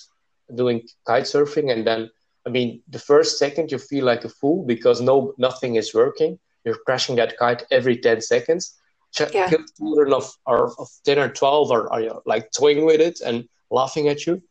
doing 0.55 0.87
kite 1.05 1.23
surfing, 1.23 1.71
and 1.71 1.85
then 1.85 2.09
I 2.47 2.49
mean, 2.49 2.81
the 2.87 2.99
first 2.99 3.37
second 3.37 3.71
you 3.71 3.77
feel 3.77 4.05
like 4.05 4.23
a 4.23 4.29
fool 4.29 4.65
because 4.65 5.01
no 5.01 5.33
nothing 5.37 5.75
is 5.75 5.93
working. 5.93 6.39
You're 6.63 6.79
crashing 6.85 7.17
that 7.17 7.37
kite 7.37 7.63
every 7.69 7.97
ten 7.97 8.21
seconds 8.21 8.75
ch- 9.15 9.33
yeah. 9.33 9.49
children 9.49 10.13
of, 10.13 10.31
are, 10.45 10.67
of 10.79 10.89
10 11.05 11.19
or 11.19 11.29
12 11.29 11.71
are, 11.71 11.91
are 11.91 12.21
like 12.25 12.51
toying 12.51 12.85
with 12.85 13.01
it 13.01 13.21
and 13.21 13.47
laughing 13.71 14.07
at 14.07 14.25
you. 14.25 14.41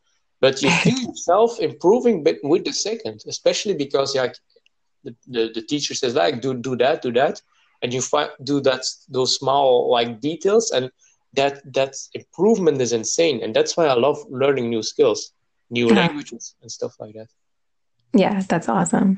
But 0.41 0.61
you 0.61 0.69
feel 0.69 0.99
yourself 1.09 1.59
improving 1.59 2.23
bit 2.23 2.39
with 2.43 2.65
the 2.65 2.73
second 2.73 3.23
especially 3.27 3.75
because 3.75 4.15
like 4.15 4.35
the, 5.03 5.15
the, 5.27 5.51
the 5.53 5.61
teacher 5.61 5.93
says 5.93 6.15
like 6.15 6.41
do 6.41 6.53
do 6.53 6.75
that 6.77 7.01
do 7.01 7.11
that. 7.13 7.41
And 7.81 7.93
you 7.93 8.01
find 8.01 8.29
do 8.43 8.61
that 8.61 8.83
those 9.09 9.35
small 9.35 9.91
like 9.91 10.19
details 10.19 10.71
and 10.71 10.89
that 11.33 11.61
that 11.73 11.95
improvement 12.13 12.81
is 12.81 12.93
insane. 12.93 13.43
And 13.43 13.55
that's 13.55 13.77
why 13.77 13.85
i 13.85 13.93
love 13.93 14.17
learning 14.29 14.69
new 14.69 14.83
skills 14.83 15.31
new 15.69 15.87
languages 15.89 16.55
and 16.61 16.71
stuff 16.71 16.93
like 16.99 17.13
that. 17.15 17.27
Yeah 18.13 18.41
that's 18.47 18.69
awesome 18.69 19.17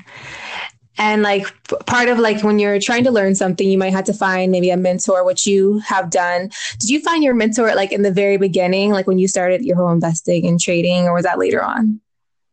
and 0.98 1.22
like 1.22 1.46
part 1.86 2.08
of 2.08 2.18
like 2.18 2.42
when 2.42 2.58
you're 2.58 2.80
trying 2.80 3.04
to 3.04 3.10
learn 3.10 3.34
something 3.34 3.70
you 3.70 3.78
might 3.78 3.92
have 3.92 4.04
to 4.04 4.12
find 4.12 4.52
maybe 4.52 4.70
a 4.70 4.76
mentor 4.76 5.24
which 5.24 5.46
you 5.46 5.78
have 5.80 6.10
done 6.10 6.50
did 6.78 6.90
you 6.90 7.00
find 7.00 7.22
your 7.24 7.34
mentor 7.34 7.74
like 7.74 7.92
in 7.92 8.02
the 8.02 8.12
very 8.12 8.36
beginning 8.36 8.90
like 8.90 9.06
when 9.06 9.18
you 9.18 9.28
started 9.28 9.64
your 9.64 9.76
whole 9.76 9.90
investing 9.90 10.46
and 10.46 10.60
trading 10.60 11.04
or 11.04 11.14
was 11.14 11.24
that 11.24 11.38
later 11.38 11.62
on 11.62 12.00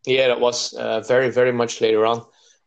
yeah 0.05 0.27
that 0.27 0.39
was 0.39 0.73
uh, 0.73 1.01
very 1.01 1.29
very 1.29 1.51
much 1.51 1.81
later 1.81 2.05
on 2.05 2.21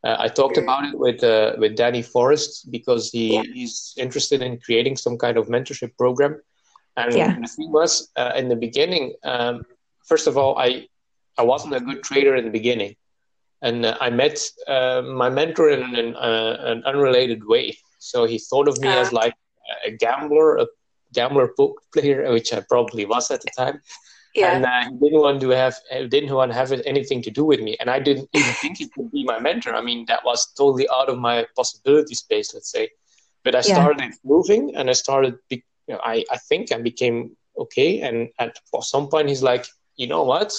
Uh, 0.05 0.15
I 0.27 0.29
talked 0.31 0.59
about 0.59 0.85
it 0.87 0.95
with 0.95 1.21
uh, 1.25 1.59
with 1.59 1.75
Danny 1.75 2.03
Forrest 2.03 2.71
because 2.71 3.11
he, 3.11 3.35
yeah. 3.35 3.43
he's 3.43 3.95
interested 3.99 4.43
in 4.47 4.61
creating 4.61 4.97
some 4.97 5.19
kind 5.19 5.37
of 5.37 5.49
mentorship 5.49 5.93
program. 5.99 6.39
And 6.95 7.15
yeah. 7.15 7.35
the 7.35 7.51
thing 7.51 7.71
was, 7.73 7.93
uh, 8.15 8.33
in 8.41 8.47
the 8.49 8.55
beginning, 8.55 9.15
um, 9.25 9.67
first 10.07 10.27
of 10.31 10.39
all, 10.39 10.55
I 10.55 10.87
I 11.35 11.43
wasn't 11.43 11.75
a 11.75 11.81
good 11.81 12.01
trader 12.03 12.35
in 12.39 12.45
the 12.45 12.55
beginning, 12.61 12.95
and 13.63 13.87
uh, 13.87 13.97
I 14.01 14.11
met 14.11 14.41
uh, 14.67 15.03
my 15.03 15.29
mentor 15.29 15.71
in 15.71 15.95
an, 15.95 16.15
uh, 16.15 16.57
an, 16.61 16.85
unrelated 16.85 17.45
way. 17.47 17.77
So 17.99 18.25
he 18.25 18.39
thought 18.39 18.69
of 18.69 18.81
me 18.81 18.89
as 18.89 19.13
like 19.13 19.35
a 19.87 19.91
gambler, 19.91 20.59
a 20.59 20.67
gambler 21.13 21.51
poker 21.57 21.83
player, 21.93 22.33
which 22.37 22.53
I 22.53 22.61
probably 22.69 23.05
was 23.05 23.31
at 23.31 23.41
the 23.43 23.51
time. 23.57 23.81
Yeah. 24.35 24.53
And 24.53 24.65
uh, 24.65 24.85
he 24.85 24.97
didn't 24.99 25.21
want 25.21 25.41
to 25.41 25.49
have 25.51 25.75
didn't 25.91 26.33
want 26.33 26.53
to 26.53 26.57
have 26.57 26.71
anything 26.87 27.23
to 27.23 27.31
do 27.31 27.45
with 27.45 27.61
me, 27.61 27.77
and 27.81 27.91
I 27.91 27.99
didn't 27.99 28.29
even 28.35 28.53
think 28.55 28.79
he 28.79 28.89
could 28.89 29.11
be 29.11 29.25
my 29.25 29.41
mentor. 29.41 29.75
I 29.75 29.81
mean, 29.81 30.05
that 30.07 30.25
was 30.25 30.53
totally 30.57 30.87
out 30.91 31.09
of 31.09 31.19
my 31.19 31.47
possibility 31.57 32.15
space, 32.15 32.55
let's 32.55 32.71
say. 32.71 32.91
But 33.43 33.55
I 33.55 33.63
started 33.63 34.01
yeah. 34.01 34.11
moving, 34.25 34.77
and 34.77 34.91
I 34.91 34.93
started. 34.93 35.39
Be- 35.49 35.65
you 35.89 35.95
know, 35.95 36.01
I 36.05 36.25
I 36.31 36.37
think 36.37 36.71
I 36.71 36.79
became 36.79 37.37
okay, 37.59 38.03
and 38.03 38.29
at 38.39 38.61
some 38.83 39.09
point 39.09 39.29
he's 39.29 39.43
like, 39.43 39.67
you 39.97 40.07
know 40.07 40.23
what, 40.23 40.53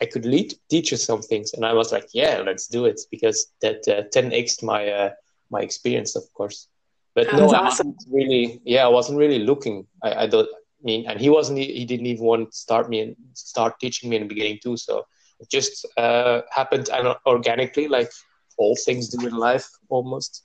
I 0.00 0.06
could 0.06 0.24
lead, 0.24 0.54
teach 0.70 0.90
you 0.90 0.96
some 0.96 1.22
things, 1.22 1.54
and 1.54 1.64
I 1.64 1.72
was 1.72 1.92
like, 1.92 2.08
yeah, 2.12 2.42
let's 2.44 2.68
do 2.68 2.84
it 2.86 3.00
because 3.10 3.52
that 3.62 3.86
uh, 3.88 4.02
10x 4.14 4.62
my 4.62 4.88
uh, 4.88 5.10
my 5.50 5.60
experience, 5.60 6.16
of 6.16 6.24
course. 6.34 6.68
But 7.14 7.32
no, 7.32 7.50
I 7.50 7.62
wasn't 7.64 7.96
really. 8.10 8.60
Yeah, 8.64 8.84
I 8.84 8.88
wasn't 8.88 9.18
really 9.18 9.40
looking. 9.40 9.86
I, 10.02 10.24
I 10.24 10.26
don't 10.26 10.48
I 10.48 10.84
mean, 10.84 11.06
and 11.08 11.20
he 11.20 11.28
wasn't. 11.28 11.58
He 11.58 11.84
didn't 11.84 12.06
even 12.06 12.24
want 12.24 12.52
to 12.52 12.56
start 12.56 12.88
me 12.88 13.00
and 13.00 13.16
start 13.34 13.80
teaching 13.80 14.10
me 14.10 14.16
in 14.16 14.22
the 14.22 14.28
beginning 14.28 14.60
too. 14.62 14.76
So 14.76 15.04
it 15.40 15.50
just 15.50 15.86
uh, 15.96 16.42
happened 16.50 16.88
organically, 17.26 17.88
like 17.88 18.10
all 18.56 18.76
things 18.76 19.08
do 19.08 19.26
in 19.26 19.36
life, 19.36 19.66
almost. 19.88 20.44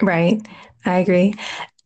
Right, 0.00 0.40
I 0.84 0.98
agree. 0.98 1.34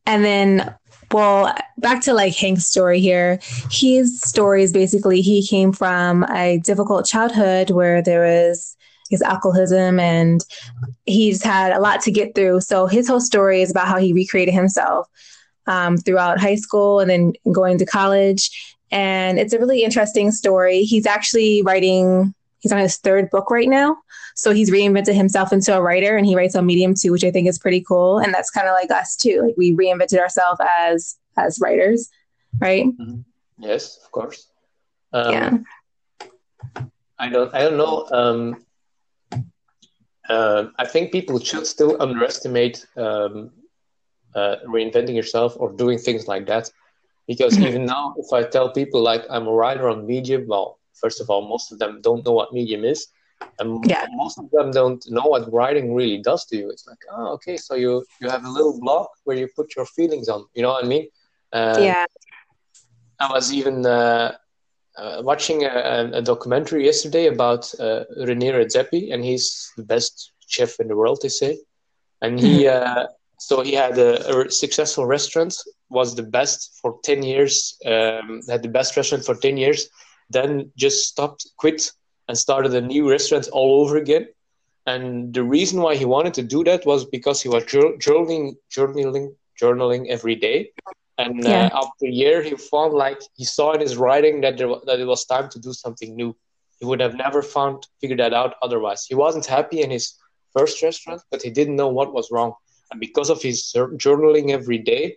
And 0.06 0.24
then, 0.24 0.74
well, 1.12 1.54
back 1.78 2.02
to 2.02 2.14
like 2.14 2.34
Hank's 2.34 2.66
story 2.66 3.00
here. 3.00 3.40
His 3.70 4.20
story 4.20 4.62
is 4.62 4.72
basically 4.72 5.20
he 5.20 5.46
came 5.46 5.72
from 5.72 6.24
a 6.30 6.58
difficult 6.58 7.06
childhood 7.06 7.70
where 7.70 8.02
there 8.02 8.22
was 8.22 8.76
his 9.10 9.22
alcoholism 9.22 9.98
and 9.98 10.44
he's 11.04 11.42
had 11.42 11.72
a 11.72 11.80
lot 11.80 12.00
to 12.02 12.12
get 12.12 12.34
through. 12.34 12.60
So 12.60 12.86
his 12.86 13.08
whole 13.08 13.20
story 13.20 13.60
is 13.60 13.70
about 13.70 13.88
how 13.88 13.98
he 13.98 14.12
recreated 14.12 14.54
himself 14.54 15.08
um, 15.66 15.96
throughout 15.96 16.40
high 16.40 16.54
school 16.54 17.00
and 17.00 17.10
then 17.10 17.32
going 17.52 17.76
to 17.78 17.86
college. 17.86 18.76
And 18.92 19.38
it's 19.38 19.52
a 19.52 19.58
really 19.58 19.82
interesting 19.82 20.30
story. 20.30 20.82
He's 20.82 21.06
actually 21.06 21.62
writing, 21.62 22.34
he's 22.60 22.72
on 22.72 22.78
his 22.78 22.96
third 22.96 23.30
book 23.30 23.50
right 23.50 23.68
now. 23.68 23.96
So 24.34 24.52
he's 24.52 24.70
reinvented 24.70 25.14
himself 25.14 25.52
into 25.52 25.76
a 25.76 25.82
writer 25.82 26.16
and 26.16 26.26
he 26.26 26.36
writes 26.36 26.54
on 26.54 26.66
Medium 26.66 26.94
too, 26.94 27.12
which 27.12 27.24
I 27.24 27.30
think 27.30 27.48
is 27.48 27.58
pretty 27.58 27.82
cool. 27.82 28.18
And 28.18 28.32
that's 28.32 28.50
kind 28.50 28.68
of 28.68 28.72
like 28.72 28.90
us 28.90 29.16
too. 29.16 29.42
Like 29.42 29.54
we 29.56 29.72
reinvented 29.72 30.18
ourselves 30.18 30.60
as 30.78 31.16
as 31.36 31.58
writers, 31.60 32.08
right? 32.58 32.86
Mm-hmm. 32.86 33.20
Yes, 33.58 33.98
of 34.04 34.10
course. 34.10 34.48
Um, 35.12 35.32
yeah. 35.32 35.58
I 37.18 37.28
don't. 37.28 37.54
I 37.54 37.60
don't 37.62 37.76
know. 37.76 38.08
Um, 38.10 38.64
uh, 40.28 40.66
I 40.78 40.86
think 40.86 41.12
people 41.12 41.38
should 41.38 41.66
still 41.66 42.00
underestimate 42.00 42.86
um, 42.96 43.50
uh, 44.34 44.56
reinventing 44.66 45.14
yourself 45.14 45.56
or 45.58 45.72
doing 45.72 45.98
things 45.98 46.28
like 46.28 46.46
that. 46.46 46.70
Because 47.26 47.54
mm-hmm. 47.54 47.66
even 47.66 47.84
now, 47.84 48.14
if 48.16 48.32
I 48.32 48.42
tell 48.44 48.72
people 48.72 49.02
like 49.02 49.24
I'm 49.28 49.46
a 49.46 49.52
writer 49.52 49.88
on 49.88 50.06
Medium, 50.06 50.46
well, 50.48 50.79
first 51.00 51.20
of 51.20 51.30
all, 51.30 51.48
most 51.48 51.72
of 51.72 51.78
them 51.78 52.00
don't 52.02 52.24
know 52.24 52.32
what 52.32 52.52
Medium 52.52 52.84
is, 52.84 53.06
and 53.58 53.84
yeah. 53.88 54.06
most 54.12 54.38
of 54.38 54.50
them 54.50 54.70
don't 54.70 55.04
know 55.08 55.26
what 55.26 55.52
writing 55.52 55.94
really 55.94 56.18
does 56.18 56.44
to 56.46 56.56
you. 56.56 56.70
It's 56.70 56.86
like, 56.86 56.98
oh, 57.10 57.28
okay, 57.34 57.56
so 57.56 57.74
you 57.74 58.04
you 58.20 58.28
have 58.28 58.44
a 58.44 58.50
little 58.50 58.78
blog 58.80 59.08
where 59.24 59.36
you 59.36 59.48
put 59.56 59.76
your 59.76 59.86
feelings 59.86 60.28
on. 60.28 60.44
You 60.54 60.62
know 60.62 60.72
what 60.72 60.84
I 60.84 60.88
mean? 60.88 61.08
Uh, 61.52 61.78
yeah. 61.80 62.06
I 63.18 63.32
was 63.32 63.52
even 63.52 63.84
uh, 63.84 64.36
uh, 64.96 65.20
watching 65.22 65.64
a, 65.64 66.10
a, 66.14 66.22
documentary 66.22 66.86
yesterday 66.86 67.26
about 67.26 67.72
uh, 67.78 68.04
Rene 68.16 68.52
Redzepi, 68.52 69.12
and 69.12 69.22
he's 69.22 69.70
the 69.76 69.82
best 69.82 70.32
chef 70.46 70.80
in 70.80 70.88
the 70.88 70.96
world, 70.96 71.20
they 71.22 71.28
say. 71.28 71.58
And 72.22 72.40
he 72.40 72.64
mm-hmm. 72.64 72.98
uh, 72.98 73.06
so 73.38 73.62
he 73.62 73.72
had 73.72 73.98
a, 73.98 74.46
a, 74.46 74.50
successful 74.50 75.06
restaurant 75.06 75.56
was 75.88 76.14
the 76.14 76.22
best 76.22 76.78
for 76.80 76.98
10 77.02 77.22
years 77.22 77.78
um, 77.86 78.42
had 78.48 78.62
the 78.62 78.68
best 78.68 78.96
restaurant 78.96 79.24
for 79.24 79.34
10 79.34 79.56
years 79.56 79.88
then 80.30 80.70
just 80.76 81.08
stopped 81.08 81.46
quit 81.56 81.90
and 82.28 82.38
started 82.38 82.74
a 82.74 82.80
new 82.80 83.10
restaurant 83.10 83.48
all 83.52 83.82
over 83.82 83.96
again. 83.96 84.28
And 84.86 85.34
the 85.34 85.42
reason 85.42 85.82
why 85.82 85.96
he 85.96 86.04
wanted 86.04 86.34
to 86.34 86.42
do 86.42 86.64
that 86.64 86.86
was 86.86 87.04
because 87.04 87.42
he 87.42 87.48
was 87.48 87.64
journaling 87.64 88.56
journaling 88.74 89.34
journaling 89.60 90.08
every 90.08 90.36
day. 90.36 90.72
And 91.18 91.44
uh, 91.44 91.48
yeah. 91.48 91.66
uh, 91.66 91.82
after 91.82 92.06
a 92.06 92.10
year 92.10 92.42
he 92.42 92.54
found 92.56 92.94
like 92.94 93.20
he 93.34 93.44
saw 93.44 93.72
in 93.72 93.80
his 93.80 93.96
writing 93.96 94.40
that 94.40 94.56
there 94.56 94.72
that 94.86 95.00
it 95.00 95.06
was 95.06 95.24
time 95.26 95.48
to 95.50 95.58
do 95.58 95.72
something 95.72 96.16
new. 96.16 96.34
He 96.78 96.86
would 96.86 97.00
have 97.00 97.14
never 97.14 97.42
found 97.42 97.86
figured 98.00 98.20
that 98.20 98.32
out 98.32 98.54
otherwise. 98.62 99.04
He 99.06 99.14
wasn't 99.14 99.44
happy 99.44 99.82
in 99.82 99.90
his 99.90 100.14
first 100.56 100.82
restaurant 100.82 101.20
but 101.30 101.42
he 101.42 101.50
didn't 101.50 101.76
know 101.76 101.88
what 101.88 102.14
was 102.14 102.30
wrong. 102.30 102.54
And 102.90 102.98
because 102.98 103.28
of 103.30 103.42
his 103.42 103.72
journaling 103.74 104.50
every 104.50 104.78
day, 104.78 105.16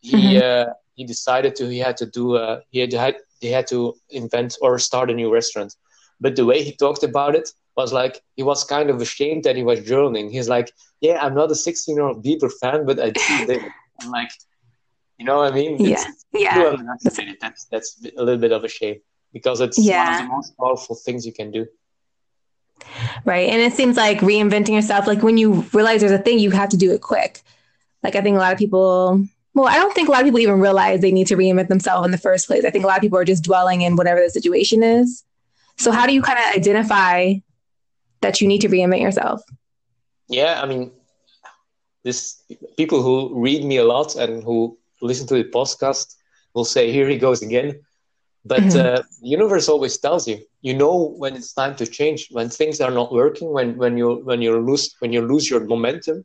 he 0.00 0.16
mm-hmm. 0.16 0.70
uh, 0.70 0.72
he 0.94 1.04
decided 1.04 1.54
to 1.56 1.68
he 1.68 1.78
had 1.78 1.96
to 1.98 2.06
do 2.06 2.36
uh, 2.36 2.60
he 2.70 2.80
had, 2.80 2.92
had 2.92 3.16
he 3.44 3.50
had 3.50 3.66
to 3.68 3.94
invent 4.10 4.56
or 4.62 4.78
start 4.78 5.10
a 5.10 5.14
new 5.14 5.32
restaurant. 5.32 5.74
But 6.20 6.36
the 6.36 6.46
way 6.46 6.62
he 6.62 6.72
talked 6.84 7.02
about 7.02 7.34
it 7.34 7.48
was 7.76 7.92
like 7.92 8.22
he 8.36 8.42
was 8.42 8.64
kind 8.64 8.88
of 8.90 9.00
ashamed 9.00 9.44
that 9.44 9.56
he 9.56 9.62
was 9.62 9.80
journaling. 9.80 10.30
He's 10.30 10.48
like, 10.48 10.68
"Yeah, 11.00 11.18
I'm 11.22 11.34
not 11.34 11.50
a 11.50 11.54
16 11.54 11.96
year 11.96 12.06
old 12.06 12.24
Bieber 12.24 12.50
fan, 12.60 12.86
but 12.86 12.98
I 12.98 13.10
do 13.10 13.46
this." 13.46 13.62
I'm 14.00 14.10
like, 14.10 14.30
you 15.18 15.24
know 15.24 15.38
what 15.38 15.52
I 15.52 15.54
mean? 15.54 15.76
Yeah, 15.78 16.04
it's, 16.08 16.24
yeah. 16.32 16.76
That's 17.40 17.64
that's 17.66 18.04
a 18.16 18.22
little 18.22 18.40
bit 18.40 18.52
of 18.52 18.64
a 18.64 18.68
shame 18.68 19.00
because 19.32 19.60
it's 19.60 19.78
yeah. 19.78 20.04
one 20.04 20.14
of 20.14 20.20
the 20.20 20.34
most 20.36 20.56
powerful 20.56 20.96
things 20.96 21.26
you 21.26 21.32
can 21.32 21.50
do. 21.50 21.66
Right. 23.24 23.48
And 23.48 23.60
it 23.60 23.72
seems 23.72 23.96
like 23.96 24.18
reinventing 24.18 24.74
yourself, 24.74 25.06
like 25.06 25.22
when 25.22 25.38
you 25.38 25.64
realize 25.72 26.00
there's 26.00 26.12
a 26.12 26.18
thing, 26.18 26.38
you 26.38 26.50
have 26.50 26.68
to 26.70 26.76
do 26.76 26.92
it 26.92 27.00
quick. 27.00 27.42
Like 28.02 28.16
I 28.16 28.20
think 28.20 28.36
a 28.36 28.40
lot 28.40 28.52
of 28.52 28.58
people, 28.58 29.26
well, 29.54 29.68
I 29.68 29.76
don't 29.76 29.94
think 29.94 30.08
a 30.08 30.12
lot 30.12 30.20
of 30.20 30.26
people 30.26 30.40
even 30.40 30.60
realize 30.60 31.00
they 31.00 31.12
need 31.12 31.28
to 31.28 31.36
reinvent 31.36 31.68
themselves 31.68 32.04
in 32.04 32.10
the 32.10 32.18
first 32.18 32.48
place. 32.48 32.64
I 32.64 32.70
think 32.70 32.84
a 32.84 32.88
lot 32.88 32.96
of 32.96 33.02
people 33.02 33.18
are 33.18 33.24
just 33.24 33.44
dwelling 33.44 33.82
in 33.82 33.94
whatever 33.94 34.20
the 34.20 34.30
situation 34.30 34.82
is. 34.82 35.22
So 35.76 35.92
how 35.92 36.06
do 36.06 36.12
you 36.12 36.22
kind 36.22 36.38
of 36.38 36.56
identify 36.56 37.34
that 38.20 38.40
you 38.40 38.48
need 38.48 38.60
to 38.62 38.68
reinvent 38.68 39.00
yourself? 39.00 39.42
Yeah, 40.28 40.60
I 40.60 40.66
mean, 40.66 40.90
this 42.02 42.42
people 42.76 43.02
who 43.02 43.40
read 43.40 43.64
me 43.64 43.76
a 43.76 43.84
lot 43.84 44.16
and 44.16 44.42
who 44.42 44.76
listen 45.00 45.26
to 45.28 45.34
the 45.34 45.44
podcast 45.44 46.16
will 46.54 46.64
say, 46.64 46.90
"Here 46.90 47.08
he 47.08 47.18
goes 47.18 47.42
again." 47.42 47.80
But 48.44 48.60
mm-hmm. 48.60 48.78
uh, 48.78 49.02
the 49.22 49.28
universe 49.28 49.68
always 49.68 49.96
tells 49.98 50.26
you. 50.28 50.38
You 50.62 50.74
know 50.74 51.14
when 51.16 51.36
it's 51.36 51.52
time 51.52 51.76
to 51.76 51.86
change, 51.86 52.28
when 52.30 52.48
things 52.48 52.80
are 52.80 52.90
not 52.90 53.12
working, 53.12 53.52
when 53.52 53.76
when 53.76 53.96
you 53.96 54.16
when 54.24 54.42
you 54.42 54.58
lose 54.58 54.94
when 54.98 55.12
you 55.12 55.22
lose 55.22 55.48
your 55.48 55.60
momentum, 55.60 56.24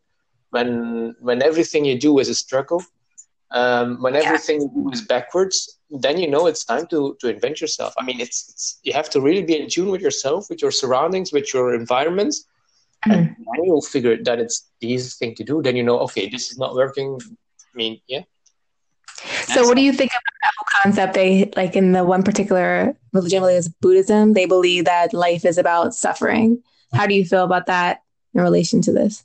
when 0.51 1.15
when 1.19 1.41
everything 1.41 1.85
you 1.85 1.97
do 1.99 2.19
is 2.19 2.29
a 2.29 2.35
struggle, 2.35 2.83
um, 3.51 4.01
when 4.01 4.15
everything 4.15 4.61
you 4.61 4.71
do 4.73 4.91
is 4.91 5.01
backwards. 5.01 5.79
Then 5.89 6.19
you 6.19 6.29
know 6.29 6.47
it's 6.47 6.65
time 6.65 6.85
to 6.87 7.17
to 7.19 7.29
invent 7.29 7.61
yourself. 7.61 7.93
I 7.97 8.03
mean, 8.03 8.19
it's, 8.19 8.49
it's 8.49 8.79
you 8.83 8.93
have 8.93 9.09
to 9.11 9.21
really 9.21 9.43
be 9.43 9.59
in 9.59 9.69
tune 9.69 9.89
with 9.89 10.01
yourself, 10.01 10.49
with 10.49 10.61
your 10.61 10.71
surroundings, 10.71 11.33
with 11.33 11.51
your 11.53 11.73
environments, 11.73 12.45
mm-hmm. 13.05 13.11
and 13.11 13.35
then 13.37 13.65
you'll 13.65 13.81
figure 13.81 14.21
that 14.23 14.39
it's 14.39 14.69
the 14.81 14.91
easiest 14.91 15.17
thing 15.17 15.33
to 15.35 15.43
do. 15.43 15.61
Then 15.61 15.75
you 15.75 15.83
know, 15.83 15.99
okay, 16.01 16.29
this 16.29 16.51
is 16.51 16.57
not 16.59 16.75
working. 16.75 17.19
I 17.19 17.75
mean, 17.75 18.01
yeah, 18.07 18.21
so, 19.47 19.67
what 19.67 19.75
do 19.75 19.81
you 19.81 19.91
think 19.91 20.11
about 20.11 20.33
that 20.41 20.51
whole 20.57 20.81
concept? 20.83 21.13
They 21.13 21.51
like 21.55 21.75
in 21.75 21.91
the 21.91 22.03
one 22.03 22.23
particular 22.23 22.95
religion, 23.13 23.43
is 23.43 23.69
Buddhism. 23.69 24.33
They 24.33 24.45
believe 24.45 24.85
that 24.85 25.13
life 25.13 25.45
is 25.45 25.57
about 25.57 25.93
suffering. 25.93 26.63
How 26.93 27.07
do 27.07 27.13
you 27.13 27.25
feel 27.25 27.43
about 27.43 27.67
that 27.67 28.01
in 28.33 28.41
relation 28.41 28.81
to 28.83 28.91
this? 28.91 29.23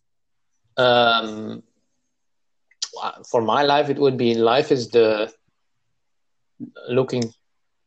Um, 0.76 1.62
for 3.30 3.42
my 3.42 3.62
life, 3.62 3.88
it 3.90 3.98
would 3.98 4.16
be 4.16 4.34
life 4.34 4.72
is 4.72 4.88
the 4.90 5.32
looking 6.88 7.32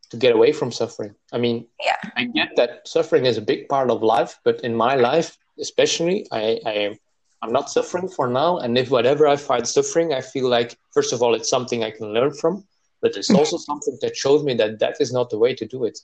to 0.09 0.17
get 0.17 0.33
away 0.33 0.51
from 0.51 0.71
suffering. 0.71 1.15
I 1.33 1.37
mean, 1.37 1.67
yeah. 1.83 1.97
I 2.15 2.25
get 2.25 2.55
that 2.55 2.87
suffering 2.87 3.25
is 3.25 3.37
a 3.37 3.41
big 3.41 3.67
part 3.67 3.89
of 3.89 4.01
life, 4.03 4.39
but 4.43 4.61
in 4.61 4.73
my 4.75 4.95
life, 4.95 5.37
especially, 5.59 6.27
I, 6.31 6.59
I 6.65 6.99
I'm 7.41 7.51
not 7.51 7.69
suffering 7.69 8.07
for 8.07 8.27
now. 8.27 8.57
And 8.57 8.77
if 8.77 8.89
whatever 8.89 9.27
I 9.27 9.35
find 9.35 9.67
suffering, 9.67 10.13
I 10.13 10.21
feel 10.21 10.47
like, 10.49 10.77
first 10.93 11.13
of 11.13 11.21
all, 11.21 11.35
it's 11.35 11.49
something 11.49 11.83
I 11.83 11.91
can 11.91 12.13
learn 12.13 12.33
from, 12.33 12.65
but 13.01 13.15
it's 13.15 13.27
mm-hmm. 13.27 13.37
also 13.37 13.57
something 13.57 13.97
that 14.01 14.15
shows 14.15 14.43
me 14.43 14.53
that 14.55 14.79
that 14.79 14.95
is 14.99 15.13
not 15.13 15.29
the 15.29 15.37
way 15.37 15.53
to 15.55 15.65
do 15.65 15.85
it. 15.85 15.99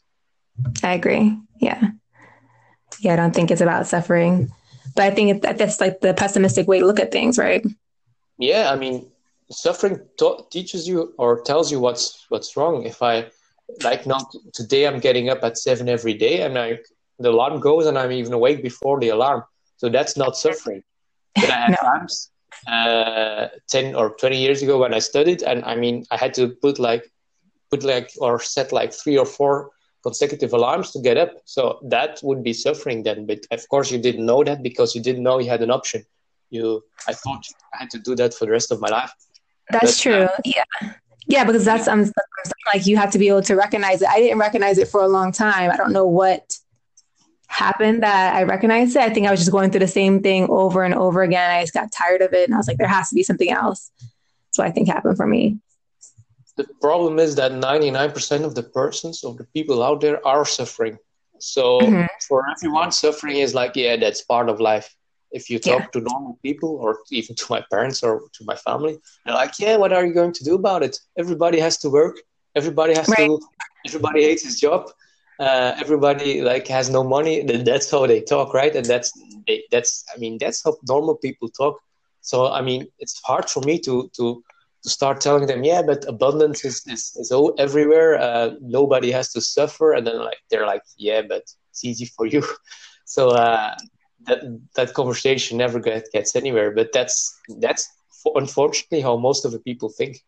I 0.84 0.94
agree. 0.94 1.38
Yeah. 1.60 1.82
Yeah, 3.00 3.14
I 3.14 3.16
don't 3.16 3.34
think 3.34 3.50
it's 3.50 3.62
about 3.62 3.88
suffering, 3.88 4.52
but 4.96 5.06
I 5.06 5.12
think 5.12 5.42
that's 5.42 5.82
like 5.82 6.02
the 6.02 6.14
pessimistic 6.14 6.68
way 6.68 6.80
to 6.80 6.86
look 6.86 7.00
at 7.00 7.12
things, 7.12 7.40
right? 7.40 7.66
Yeah, 8.44 8.72
I 8.72 8.76
mean, 8.76 9.10
suffering 9.50 10.00
t- 10.20 10.44
teaches 10.52 10.88
you 10.88 11.14
or 11.18 11.42
tells 11.42 11.72
you 11.72 11.80
what's 11.80 12.26
what's 12.30 12.58
wrong. 12.58 12.84
If 12.84 13.02
I 13.02 13.28
like 13.84 14.06
not 14.06 14.26
today, 14.54 14.86
I'm 14.86 15.00
getting 15.00 15.30
up 15.30 15.44
at 15.44 15.58
seven 15.58 15.88
every 15.88 16.14
day, 16.14 16.42
and 16.42 16.60
I 16.60 16.80
the 17.20 17.30
alarm 17.30 17.62
goes, 17.62 17.86
and 17.86 17.98
I'm 17.98 18.12
even 18.12 18.34
awake 18.34 18.62
before 18.62 19.00
the 19.00 19.10
alarm 19.10 19.44
So 19.78 19.90
that's 19.90 20.18
not 20.18 20.36
suffering. 20.36 20.84
But 21.36 21.50
I 21.50 21.58
had 21.64 21.70
no. 21.78 21.90
times 21.90 22.32
uh, 22.68 23.48
10 23.70 23.96
or 23.96 24.16
20 24.16 24.38
years 24.38 24.62
ago 24.62 24.80
when 24.80 24.94
I 24.94 25.00
studied, 25.00 25.42
and 25.44 25.64
I 25.64 25.76
mean, 25.76 26.06
I 26.12 26.18
had 26.18 26.34
to 26.36 26.50
put 26.50 26.80
like, 26.80 27.12
put 27.72 27.84
like, 27.84 28.12
or 28.20 28.40
set 28.40 28.72
like 28.72 28.94
three 28.94 29.18
or 29.18 29.26
four 29.26 29.72
consecutive 30.04 30.52
alarms 30.54 30.92
to 30.92 31.00
get 31.00 31.18
up. 31.18 31.32
So 31.46 31.80
that 31.90 32.20
would 32.24 32.44
be 32.44 32.54
suffering 32.54 33.04
then. 33.04 33.26
But 33.26 33.46
of 33.52 33.68
course, 33.70 33.90
you 33.90 34.00
didn't 34.00 34.26
know 34.26 34.44
that 34.44 34.62
because 34.62 34.96
you 34.96 35.02
didn't 35.02 35.24
know 35.24 35.40
you 35.40 35.50
had 35.50 35.64
an 35.64 35.72
option. 35.72 36.06
You, 36.54 36.84
I 37.08 37.14
thought 37.14 37.46
I 37.74 37.78
had 37.80 37.90
to 37.92 38.00
do 38.00 38.16
that 38.16 38.34
for 38.34 38.46
the 38.46 38.52
rest 38.52 38.72
of 38.72 38.80
my 38.80 38.90
life. 38.90 39.12
That's 39.70 39.98
but, 39.98 40.02
true. 40.04 40.24
Uh, 40.24 40.38
yeah. 40.46 40.94
Yeah, 41.26 41.46
because 41.46 41.64
that's 41.64 41.88
um, 41.88 42.12
like 42.74 42.86
you 42.86 42.98
have 42.98 43.12
to 43.12 43.18
be 43.18 43.30
able 43.30 43.42
to 43.44 43.56
recognize 43.56 44.02
it. 44.02 44.10
I 44.10 44.20
didn't 44.20 44.40
recognize 44.40 44.78
it 44.78 44.90
for 44.90 45.02
a 45.02 45.08
long 45.08 45.32
time. 45.32 45.72
I 45.72 45.78
don't 45.78 45.94
know 45.94 46.06
what 46.06 46.58
happened 47.48 48.04
that 48.04 48.36
I 48.36 48.44
recognized 48.44 48.96
it. 48.96 49.02
I 49.02 49.10
think 49.10 49.28
I 49.28 49.32
was 49.32 49.40
just 49.40 49.52
going 49.52 49.72
through 49.72 49.80
the 49.80 49.88
same 49.88 50.22
thing 50.22 50.48
over 50.50 50.84
and 50.84 50.94
over 50.94 51.22
again. 51.22 51.50
I 51.50 51.62
just 51.62 51.74
got 51.74 51.92
tired 51.92 52.22
of 52.22 52.34
it 52.34 52.48
and 52.48 52.54
I 52.54 52.58
was 52.58 52.68
like, 52.68 52.78
there 52.78 52.88
has 52.88 53.10
to 53.10 53.16
be 53.16 53.24
something 53.24 53.52
else. 53.52 53.92
That's 54.00 54.58
what 54.58 54.68
I 54.68 54.72
think 54.72 54.88
happened 54.88 55.18
for 55.18 55.28
me. 55.28 55.60
The 56.56 56.68
problem 56.82 57.20
is 57.20 57.36
that 57.36 57.52
99% 57.52 58.44
of 58.44 58.54
the 58.54 58.64
persons, 58.64 59.24
of 59.24 59.38
the 59.38 59.46
people 59.46 59.82
out 59.82 60.02
there, 60.02 60.26
are 60.28 60.46
suffering. 60.46 60.98
So 61.40 61.80
mm-hmm. 61.80 62.06
for 62.28 62.46
everyone, 62.50 62.92
suffering 62.92 63.38
is 63.38 63.54
like, 63.54 63.76
yeah, 63.76 63.98
that's 63.98 64.22
part 64.22 64.50
of 64.50 64.60
life. 64.60 64.96
If 65.34 65.50
you 65.50 65.60
talk 65.60 65.82
yeah. 65.82 65.88
to 65.94 66.00
normal 66.02 66.40
people 66.44 66.72
or 66.82 67.00
even 67.12 67.36
to 67.36 67.46
my 67.50 67.62
parents 67.72 68.04
or 68.04 68.22
to 68.34 68.46
my 68.46 68.56
family, 68.56 68.98
they're 69.26 69.36
like, 69.36 69.60
yeah, 69.60 69.76
what 69.78 69.92
are 69.92 70.06
you 70.06 70.14
going 70.14 70.34
to 70.34 70.44
do 70.44 70.56
about 70.56 70.84
it? 70.84 71.00
Everybody 71.18 71.60
has 71.60 71.78
to 71.80 71.90
work. 71.90 72.18
Everybody 72.56 72.94
has 72.94 73.08
right. 73.10 73.28
to, 73.28 73.40
everybody 73.88 74.24
hates 74.24 74.44
his 74.44 74.60
job. 74.60 74.92
Uh, 75.40 75.74
everybody 75.80 76.42
like 76.42 76.68
has 76.68 76.90
no 76.90 77.04
money. 77.04 77.42
That's 77.44 77.90
how 77.90 78.06
they 78.06 78.22
talk, 78.22 78.54
right? 78.54 78.76
And 78.76 78.86
that's, 78.86 79.12
they, 79.48 79.64
that's, 79.72 80.06
I 80.14 80.20
mean, 80.20 80.38
that's 80.40 80.64
how 80.64 80.78
normal 80.88 81.16
people 81.16 81.50
talk. 81.50 81.80
So, 82.22 82.52
I 82.52 82.62
mean, 82.62 82.88
it's 83.00 83.20
hard 83.26 83.50
for 83.50 83.62
me 83.62 83.80
to, 83.80 84.10
to, 84.16 84.44
to 84.84 84.90
start 84.90 85.22
telling 85.22 85.48
them, 85.48 85.64
yeah, 85.64 85.82
but 85.82 86.08
abundance 86.08 86.64
is 86.66 86.84
is, 86.88 87.16
is 87.16 87.34
everywhere. 87.58 88.20
Uh, 88.22 88.52
nobody 88.62 89.12
has 89.12 89.32
to 89.32 89.42
suffer, 89.42 89.94
and 89.94 90.06
then 90.06 90.20
like 90.20 90.40
they're 90.50 90.68
like, 90.68 90.84
yeah, 90.98 91.22
but 91.22 91.44
it's 91.72 91.84
easy 91.84 92.06
for 92.06 92.26
you. 92.26 92.44
So 93.06 93.30
uh, 93.32 93.76
that 94.26 94.60
that 94.76 94.94
conversation 94.94 95.58
never 95.58 95.80
get, 95.80 96.08
gets 96.12 96.36
anywhere. 96.36 96.72
But 96.72 96.92
that's 96.92 97.38
that's 97.60 97.90
unfortunately 98.36 99.02
how 99.02 99.18
most 99.18 99.46
of 99.46 99.52
the 99.52 99.60
people 99.60 99.90
think. 99.90 100.24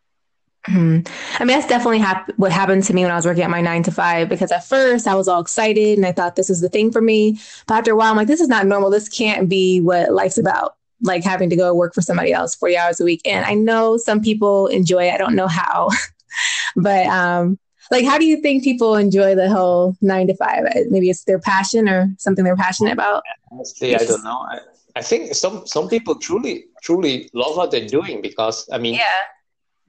Mm-hmm. 0.67 1.41
I 1.41 1.45
mean, 1.45 1.55
that's 1.55 1.67
definitely 1.67 1.99
hap- 1.99 2.31
what 2.37 2.51
happened 2.51 2.83
to 2.85 2.93
me 2.93 3.03
when 3.03 3.11
I 3.11 3.15
was 3.15 3.25
working 3.25 3.43
at 3.43 3.51
my 3.51 3.61
nine 3.61 3.83
to 3.83 3.91
five. 3.91 4.29
Because 4.29 4.51
at 4.51 4.65
first 4.65 5.07
I 5.07 5.15
was 5.15 5.27
all 5.27 5.39
excited 5.39 5.97
and 5.97 6.05
I 6.05 6.11
thought 6.11 6.35
this 6.35 6.49
is 6.49 6.61
the 6.61 6.69
thing 6.69 6.91
for 6.91 7.01
me. 7.01 7.39
But 7.67 7.75
after 7.75 7.91
a 7.91 7.95
while, 7.95 8.09
I'm 8.09 8.17
like, 8.17 8.27
this 8.27 8.41
is 8.41 8.47
not 8.47 8.65
normal. 8.65 8.89
This 8.89 9.07
can't 9.07 9.47
be 9.47 9.79
what 9.81 10.11
life's 10.11 10.37
about 10.37 10.75
like 11.01 11.23
having 11.23 11.49
to 11.49 11.55
go 11.55 11.73
work 11.73 11.93
for 11.93 12.01
somebody 12.01 12.33
else 12.33 12.55
40 12.55 12.77
hours 12.77 12.99
a 12.99 13.03
week. 13.03 13.21
And 13.25 13.45
I 13.45 13.53
know 13.53 13.97
some 13.97 14.21
people 14.21 14.67
enjoy 14.67 15.07
it. 15.07 15.13
I 15.13 15.17
don't 15.17 15.35
know 15.35 15.47
how, 15.47 15.89
but 16.75 17.05
um, 17.07 17.59
like, 17.91 18.05
how 18.05 18.17
do 18.17 18.25
you 18.25 18.41
think 18.41 18.63
people 18.63 18.95
enjoy 18.95 19.35
the 19.35 19.49
whole 19.49 19.95
nine 20.01 20.27
to 20.27 20.35
five? 20.35 20.65
Uh, 20.65 20.81
maybe 20.89 21.09
it's 21.09 21.23
their 21.23 21.39
passion 21.39 21.87
or 21.87 22.13
something 22.17 22.43
they're 22.43 22.55
passionate 22.55 22.93
about. 22.93 23.23
Honestly, 23.51 23.95
I 23.95 23.99
don't 23.99 24.23
know. 24.23 24.45
I, 24.49 24.59
I 24.95 25.01
think 25.01 25.35
some 25.35 25.67
some 25.67 25.87
people 25.89 26.15
truly 26.15 26.65
truly 26.81 27.29
love 27.33 27.57
what 27.57 27.71
they're 27.71 27.87
doing 27.87 28.21
because 28.21 28.67
I 28.71 28.77
mean, 28.77 28.95
yeah, 28.95 29.23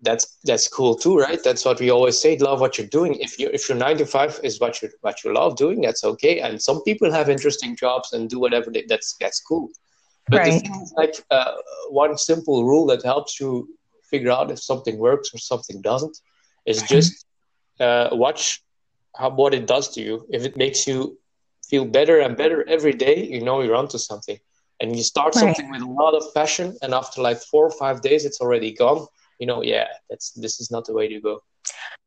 that's 0.02 0.38
that's 0.44 0.68
cool 0.68 0.94
too, 0.94 1.18
right? 1.18 1.42
That's 1.42 1.64
what 1.64 1.80
we 1.80 1.90
always 1.90 2.20
say: 2.20 2.36
love 2.38 2.60
what 2.60 2.76
you're 2.76 2.86
doing. 2.88 3.14
If 3.14 3.38
you 3.38 3.48
if 3.52 3.68
your 3.68 3.78
nine 3.78 3.98
to 3.98 4.06
five 4.06 4.40
is 4.42 4.60
what 4.60 4.82
you 4.82 4.90
what 5.00 5.24
you 5.24 5.32
love 5.32 5.56
doing, 5.56 5.80
that's 5.80 6.04
okay. 6.04 6.40
And 6.40 6.60
some 6.60 6.82
people 6.82 7.10
have 7.12 7.30
interesting 7.30 7.76
jobs 7.76 8.12
and 8.12 8.28
do 8.28 8.38
whatever 8.38 8.70
they, 8.70 8.84
that's 8.88 9.16
that's 9.20 9.40
cool. 9.40 9.70
But 10.28 10.38
right. 10.38 10.52
the 10.52 10.58
thing 10.58 10.82
is, 10.82 10.92
like 10.96 11.14
uh, 11.30 11.54
one 11.90 12.18
simple 12.18 12.64
rule 12.64 12.86
that 12.86 13.04
helps 13.04 13.38
you 13.38 13.68
figure 14.10 14.30
out 14.30 14.50
if 14.50 14.60
something 14.60 14.98
works 14.98 15.30
or 15.32 15.38
something 15.38 15.80
doesn't 15.82 16.18
is 16.66 16.78
mm-hmm. 16.78 16.94
just 16.94 17.26
uh, 17.80 18.08
watch 18.12 18.62
how 19.16 19.30
what 19.30 19.54
it 19.54 19.66
does 19.66 19.88
to 19.94 20.02
you. 20.02 20.26
If 20.30 20.44
it 20.44 20.56
makes 20.56 20.86
you 20.86 21.18
feel 21.68 21.84
better 21.84 22.20
and 22.20 22.36
better 22.36 22.68
every 22.68 22.92
day, 22.92 23.24
you 23.24 23.42
know 23.42 23.62
you're 23.62 23.74
onto 23.74 23.98
something. 23.98 24.38
And 24.80 24.94
you 24.94 25.02
start 25.02 25.34
right. 25.34 25.40
something 25.40 25.70
with 25.70 25.80
a 25.80 25.86
lot 25.86 26.14
of 26.14 26.22
passion, 26.34 26.76
and 26.82 26.92
after 26.92 27.22
like 27.22 27.38
four 27.38 27.64
or 27.64 27.70
five 27.70 28.02
days, 28.02 28.24
it's 28.26 28.40
already 28.40 28.72
gone. 28.72 29.06
You 29.38 29.46
know, 29.46 29.62
yeah, 29.62 29.86
that's 30.10 30.32
this 30.32 30.60
is 30.60 30.70
not 30.70 30.84
the 30.84 30.92
way 30.92 31.08
to 31.08 31.20
go. 31.20 31.42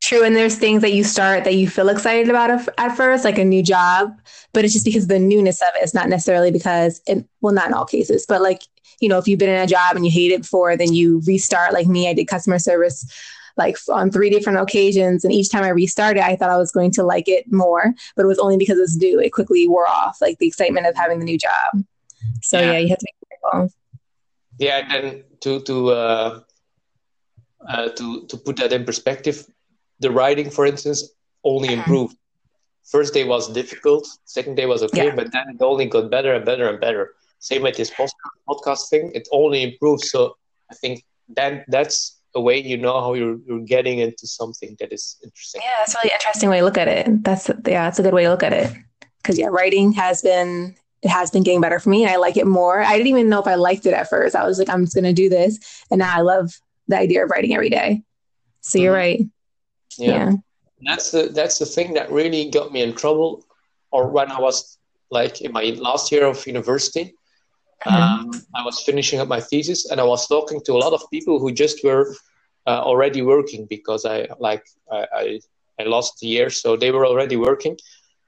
True. 0.01 0.23
And 0.23 0.35
there's 0.35 0.55
things 0.55 0.81
that 0.81 0.93
you 0.93 1.03
start 1.03 1.43
that 1.43 1.55
you 1.55 1.67
feel 1.67 1.89
excited 1.89 2.29
about 2.29 2.49
at 2.77 2.95
first, 2.95 3.25
like 3.25 3.37
a 3.37 3.45
new 3.45 3.61
job, 3.61 4.19
but 4.53 4.63
it's 4.63 4.73
just 4.73 4.85
because 4.85 5.07
the 5.07 5.19
newness 5.19 5.61
of 5.61 5.67
it. 5.75 5.83
It's 5.83 5.93
not 5.93 6.09
necessarily 6.09 6.51
because, 6.51 7.01
it, 7.05 7.25
well, 7.41 7.53
not 7.53 7.67
in 7.67 7.73
all 7.73 7.85
cases, 7.85 8.25
but 8.27 8.41
like, 8.41 8.63
you 9.01 9.09
know, 9.09 9.17
if 9.17 9.27
you've 9.27 9.39
been 9.39 9.49
in 9.49 9.61
a 9.61 9.67
job 9.67 9.95
and 9.95 10.05
you 10.05 10.11
hate 10.11 10.31
it 10.31 10.41
before, 10.41 10.75
then 10.77 10.93
you 10.93 11.21
restart. 11.27 11.73
Like 11.73 11.87
me, 11.87 12.09
I 12.09 12.13
did 12.13 12.27
customer 12.27 12.59
service 12.59 13.05
like 13.59 13.77
on 13.89 14.09
three 14.09 14.31
different 14.31 14.59
occasions. 14.59 15.23
And 15.23 15.31
each 15.31 15.51
time 15.51 15.63
I 15.63 15.69
restarted, 15.69 16.23
I 16.23 16.35
thought 16.35 16.49
I 16.49 16.57
was 16.57 16.71
going 16.71 16.91
to 16.91 17.03
like 17.03 17.27
it 17.27 17.51
more, 17.51 17.93
but 18.15 18.23
it 18.23 18.27
was 18.27 18.39
only 18.39 18.57
because 18.57 18.79
it's 18.79 18.95
new. 18.95 19.19
It 19.19 19.31
quickly 19.31 19.67
wore 19.67 19.87
off, 19.87 20.17
like 20.21 20.39
the 20.39 20.47
excitement 20.47 20.87
of 20.87 20.95
having 20.95 21.19
the 21.19 21.25
new 21.25 21.37
job. 21.37 21.83
So 22.41 22.59
yeah, 22.59 22.71
yeah 22.71 22.77
you 22.79 22.89
have 22.89 22.97
to 22.97 23.05
be 23.05 23.27
careful. 23.29 23.73
Yeah. 24.57 24.95
And 24.95 25.23
to, 25.41 25.59
to, 25.61 25.89
uh, 25.89 26.39
uh, 27.67 27.89
to 27.89 28.25
to 28.27 28.37
put 28.37 28.57
that 28.57 28.73
in 28.73 28.85
perspective, 28.85 29.45
the 29.99 30.11
writing, 30.11 30.49
for 30.49 30.65
instance, 30.65 31.09
only 31.43 31.69
uh-huh. 31.69 31.77
improved. 31.79 32.15
First 32.85 33.13
day 33.13 33.23
was 33.23 33.51
difficult, 33.53 34.07
second 34.25 34.55
day 34.55 34.65
was 34.65 34.81
okay, 34.83 35.07
yeah. 35.07 35.15
but 35.15 35.31
then 35.31 35.43
it 35.49 35.61
only 35.61 35.85
got 35.85 36.09
better 36.09 36.33
and 36.33 36.43
better 36.45 36.69
and 36.69 36.79
better. 36.79 37.11
Same 37.39 37.61
with 37.61 37.77
this 37.77 37.91
podcast 38.47 38.89
thing, 38.89 39.11
it 39.13 39.27
only 39.31 39.63
improved. 39.63 40.03
So 40.05 40.37
I 40.71 40.75
think 40.75 41.03
that 41.35 41.65
that's 41.67 42.18
a 42.35 42.41
way 42.41 42.61
you 42.61 42.77
know 42.77 42.99
how 43.01 43.13
you're, 43.13 43.37
you're 43.45 43.59
getting 43.61 43.99
into 43.99 44.27
something 44.27 44.75
that 44.79 44.93
is 44.93 45.17
interesting. 45.23 45.61
Yeah, 45.63 45.71
that's 45.79 45.95
a 45.95 45.97
really 46.03 46.13
interesting 46.13 46.49
way 46.49 46.59
to 46.59 46.65
look 46.65 46.77
at 46.77 46.87
it. 46.87 47.23
That's 47.23 47.49
yeah, 47.49 47.85
that's 47.85 47.99
a 47.99 48.03
good 48.03 48.13
way 48.13 48.23
to 48.23 48.29
look 48.29 48.43
at 48.43 48.53
it. 48.53 48.71
Because 49.21 49.37
yeah, 49.37 49.47
writing 49.47 49.91
has 49.93 50.21
been 50.21 50.75
it 51.01 51.09
has 51.09 51.31
been 51.31 51.43
getting 51.43 51.61
better 51.61 51.79
for 51.79 51.89
me, 51.89 52.03
and 52.03 52.11
I 52.11 52.17
like 52.17 52.37
it 52.37 52.45
more. 52.45 52.81
I 52.81 52.97
didn't 52.97 53.07
even 53.07 53.29
know 53.29 53.39
if 53.39 53.47
I 53.47 53.55
liked 53.55 53.85
it 53.85 53.93
at 53.93 54.09
first. 54.09 54.35
I 54.35 54.45
was 54.45 54.59
like, 54.59 54.69
I'm 54.69 54.85
just 54.85 54.95
gonna 54.95 55.13
do 55.13 55.29
this, 55.29 55.83
and 55.89 55.99
now 55.99 56.15
I 56.15 56.21
love 56.21 56.51
the 56.87 56.97
idea 56.97 57.23
of 57.23 57.29
writing 57.29 57.53
every 57.53 57.69
day. 57.69 58.03
So 58.61 58.77
mm-hmm. 58.77 58.83
you're 58.83 58.93
right. 58.93 59.21
Yeah. 59.97 60.07
yeah. 60.07 60.31
That's 60.81 61.11
the 61.11 61.23
that's 61.33 61.59
the 61.59 61.65
thing 61.65 61.93
that 61.93 62.11
really 62.11 62.49
got 62.49 62.71
me 62.71 62.81
in 62.81 62.93
trouble 62.95 63.45
or 63.91 64.09
when 64.09 64.31
I 64.31 64.39
was 64.39 64.77
like 65.11 65.41
in 65.41 65.51
my 65.51 65.75
last 65.77 66.11
year 66.11 66.25
of 66.25 66.45
university. 66.45 67.15
Mm-hmm. 67.85 68.29
Um, 68.29 68.31
I 68.55 68.63
was 68.63 68.81
finishing 68.81 69.19
up 69.19 69.27
my 69.27 69.39
thesis 69.39 69.89
and 69.89 70.01
I 70.01 70.03
was 70.03 70.27
talking 70.27 70.61
to 70.65 70.73
a 70.73 70.79
lot 70.83 70.93
of 70.93 71.01
people 71.11 71.39
who 71.39 71.51
just 71.51 71.83
were 71.83 72.15
uh, 72.67 72.81
already 72.81 73.21
working 73.21 73.65
because 73.69 74.05
I 74.05 74.27
like 74.39 74.65
I, 74.91 75.05
I, 75.13 75.39
I 75.79 75.83
lost 75.83 76.19
the 76.19 76.27
year, 76.27 76.49
so 76.49 76.75
they 76.75 76.91
were 76.91 77.05
already 77.05 77.37
working. 77.37 77.77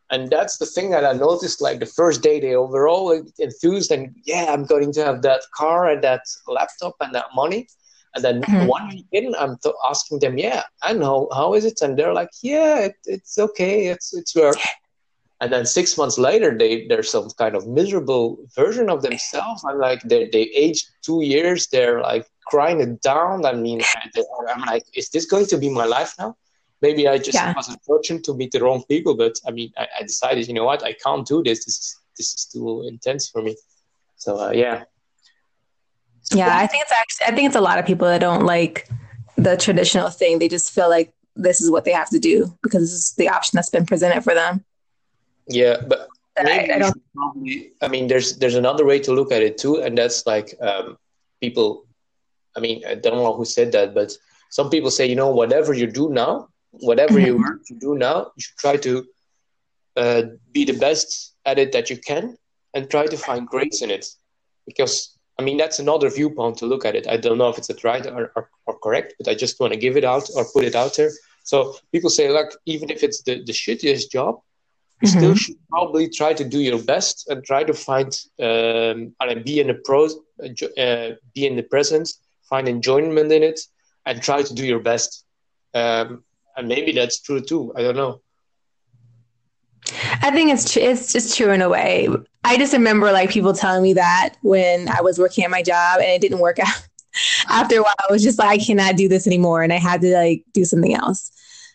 And 0.09 0.29
that's 0.29 0.57
the 0.57 0.65
thing 0.65 0.89
that 0.91 1.05
I 1.05 1.13
noticed. 1.13 1.61
Like 1.61 1.79
the 1.79 1.85
first 1.85 2.21
day, 2.21 2.39
they 2.39 2.55
were 2.55 2.87
all 2.87 3.11
enthused 3.39 3.91
and 3.91 4.13
yeah, 4.25 4.47
I'm 4.49 4.65
going 4.65 4.91
to 4.93 5.05
have 5.05 5.21
that 5.21 5.41
car 5.55 5.89
and 5.89 6.03
that 6.03 6.21
laptop 6.47 6.95
and 6.99 7.15
that 7.15 7.27
money. 7.33 7.67
And 8.13 8.23
then 8.23 8.41
mm-hmm. 8.41 8.67
one 8.67 8.89
week 8.89 9.05
in, 9.13 9.33
I'm 9.39 9.57
asking 9.87 10.19
them, 10.19 10.37
yeah, 10.37 10.63
I 10.83 10.91
know, 10.91 11.29
how 11.33 11.53
is 11.53 11.63
it? 11.63 11.81
And 11.81 11.97
they're 11.97 12.13
like, 12.13 12.29
yeah, 12.41 12.79
it, 12.79 12.95
it's 13.05 13.37
okay, 13.37 13.87
it's 13.87 14.13
it's 14.13 14.35
work. 14.35 14.57
And 15.41 15.51
then 15.51 15.65
six 15.65 15.97
months 15.97 16.19
later, 16.19 16.55
they 16.55 16.85
they're 16.87 17.03
some 17.03 17.27
kind 17.31 17.55
of 17.55 17.67
miserable 17.67 18.37
version 18.55 18.89
of 18.91 19.01
themselves. 19.01 19.63
I'm 19.67 19.79
like, 19.79 20.01
they 20.03 20.29
they 20.31 20.43
aged 20.53 20.87
two 21.01 21.23
years. 21.23 21.67
They're 21.67 21.99
like 21.99 22.27
crying 22.45 22.79
it 22.79 23.01
down. 23.01 23.45
I 23.45 23.53
mean, 23.53 23.81
I'm 24.49 24.61
like, 24.61 24.85
is 24.93 25.09
this 25.09 25.25
going 25.25 25.47
to 25.47 25.57
be 25.57 25.69
my 25.69 25.85
life 25.85 26.13
now? 26.19 26.37
Maybe 26.81 27.07
I 27.07 27.17
just 27.17 27.33
yeah. 27.33 27.53
was 27.55 27.69
unfortunate 27.69 28.23
to 28.25 28.33
meet 28.35 28.51
the 28.51 28.61
wrong 28.61 28.83
people, 28.87 29.15
but 29.15 29.33
I 29.45 29.51
mean, 29.51 29.71
I, 29.77 29.87
I, 29.99 30.01
decided, 30.03 30.47
you 30.47 30.53
know 30.55 30.65
what, 30.65 30.83
I 30.83 30.93
can't 30.93 31.25
do 31.27 31.43
this. 31.43 31.65
This 31.65 31.77
is 31.77 31.97
this 32.17 32.33
is 32.33 32.45
too 32.45 32.85
intense 32.87 33.29
for 33.29 33.41
me. 33.41 33.55
So 34.17 34.39
uh, 34.39 34.51
yeah, 34.51 34.83
yeah, 36.33 36.55
I 36.57 36.67
think 36.67 36.83
it's 36.83 36.91
actually 36.91 37.25
I 37.27 37.31
think 37.35 37.47
it's 37.47 37.55
a 37.55 37.61
lot 37.61 37.79
of 37.79 37.85
people 37.85 38.07
that 38.07 38.21
don't 38.21 38.45
like 38.45 38.87
the 39.37 39.57
traditional 39.57 40.09
thing. 40.09 40.37
They 40.37 40.47
just 40.47 40.71
feel 40.71 40.89
like 40.89 41.13
this 41.35 41.61
is 41.61 41.71
what 41.71 41.85
they 41.85 41.93
have 41.93 42.09
to 42.09 42.19
do 42.19 42.55
because 42.61 42.81
this 42.81 42.93
is 42.93 43.13
the 43.15 43.29
option 43.29 43.57
that's 43.57 43.69
been 43.69 43.85
presented 43.85 44.23
for 44.23 44.35
them. 44.35 44.63
Yeah, 45.51 45.77
but 45.87 46.07
I, 46.37 46.69
I, 46.73 46.79
don't. 46.79 47.01
Probably, 47.13 47.71
I 47.81 47.87
mean, 47.87 48.07
there's 48.07 48.37
there's 48.37 48.55
another 48.55 48.85
way 48.85 48.99
to 48.99 49.13
look 49.13 49.31
at 49.31 49.41
it 49.41 49.57
too, 49.57 49.81
and 49.81 49.97
that's 49.97 50.25
like 50.25 50.55
um, 50.61 50.97
people. 51.41 51.85
I 52.55 52.59
mean, 52.59 52.83
I 52.85 52.95
don't 52.95 53.17
know 53.17 53.33
who 53.33 53.45
said 53.45 53.71
that, 53.73 53.93
but 53.93 54.11
some 54.49 54.69
people 54.69 54.91
say, 54.91 55.05
you 55.05 55.15
know, 55.15 55.29
whatever 55.29 55.73
you 55.73 55.87
do 55.87 56.09
now, 56.09 56.49
whatever 56.71 57.19
you 57.19 57.33
mm-hmm. 57.33 57.43
work 57.43 57.65
to 57.67 57.75
do 57.75 57.95
now, 57.95 58.31
you 58.35 58.41
should 58.41 58.57
try 58.57 58.77
to 58.77 59.05
uh, 59.95 60.21
be 60.51 60.65
the 60.65 60.77
best 60.77 61.35
at 61.45 61.59
it 61.59 61.71
that 61.71 61.89
you 61.89 61.97
can, 61.97 62.37
and 62.73 62.89
try 62.89 63.05
to 63.05 63.17
find 63.17 63.47
grace 63.47 63.81
in 63.81 63.91
it, 63.91 64.07
because 64.65 65.17
I 65.41 65.43
mean, 65.43 65.57
that's 65.57 65.79
another 65.79 66.09
viewpoint 66.09 66.57
to 66.59 66.67
look 66.67 66.85
at 66.85 66.95
it. 66.95 67.07
I 67.09 67.17
don't 67.17 67.39
know 67.39 67.49
if 67.49 67.57
it's 67.57 67.83
right 67.83 68.05
or, 68.05 68.31
or, 68.35 68.49
or, 68.67 68.77
correct, 68.79 69.15
but 69.17 69.27
I 69.27 69.33
just 69.33 69.59
want 69.59 69.73
to 69.73 69.79
give 69.79 69.97
it 69.97 70.03
out 70.03 70.29
or 70.35 70.45
put 70.53 70.63
it 70.63 70.75
out 70.75 70.95
there. 70.95 71.09
So 71.43 71.75
people 71.91 72.11
say, 72.11 72.29
like, 72.29 72.51
even 72.65 72.91
if 72.91 73.01
it's 73.01 73.23
the, 73.23 73.43
the 73.43 73.51
shittiest 73.51 74.11
job, 74.11 74.41
mm-hmm. 75.03 75.19
still 75.19 75.35
should 75.35 75.55
probably 75.69 76.09
try 76.09 76.33
to 76.33 76.43
do 76.43 76.59
your 76.59 76.81
best 76.83 77.27
and 77.29 77.43
try 77.43 77.63
to 77.63 77.73
find 77.73 78.17
um, 78.39 79.13
and 79.19 79.43
be 79.43 79.59
in 79.59 79.67
the 79.67 79.79
pros, 79.85 80.15
uh, 80.43 81.11
be 81.33 81.47
in 81.47 81.55
the 81.55 81.63
present, 81.63 82.09
find 82.49 82.67
enjoyment 82.67 83.31
in 83.31 83.43
it, 83.43 83.59
and 84.05 84.21
try 84.21 84.41
to 84.41 84.53
do 84.53 84.65
your 84.65 84.79
best. 84.79 85.25
Um, 85.73 86.23
and 86.57 86.67
maybe 86.67 86.91
that's 86.91 87.21
true 87.21 87.41
too. 87.41 87.73
I 87.75 87.81
don't 87.81 87.95
know. 87.95 88.21
I 90.21 90.31
think 90.31 90.51
it's 90.51 90.71
tr- 90.71 90.79
it's 90.79 91.11
just 91.11 91.35
true 91.35 91.51
in 91.51 91.61
a 91.61 91.69
way. 91.69 92.07
I 92.43 92.57
just 92.57 92.73
remember 92.73 93.11
like 93.11 93.29
people 93.29 93.53
telling 93.53 93.83
me 93.83 93.93
that 93.93 94.35
when 94.41 94.87
I 94.89 95.01
was 95.01 95.17
working 95.19 95.43
at 95.43 95.51
my 95.51 95.61
job 95.63 95.99
and 95.99 96.09
it 96.09 96.21
didn't 96.21 96.39
work 96.39 96.59
out. 96.65 96.87
After 97.49 97.79
a 97.79 97.81
while, 97.81 97.93
I 98.09 98.11
was 98.11 98.23
just 98.23 98.39
like, 98.39 98.61
I 98.61 98.63
cannot 98.63 98.95
do 98.95 99.09
this 99.09 99.27
anymore, 99.27 99.63
and 99.63 99.73
I 99.73 99.77
had 99.77 99.99
to 100.01 100.13
like 100.15 100.45
do 100.53 100.63
something 100.63 100.93
else. 100.93 101.31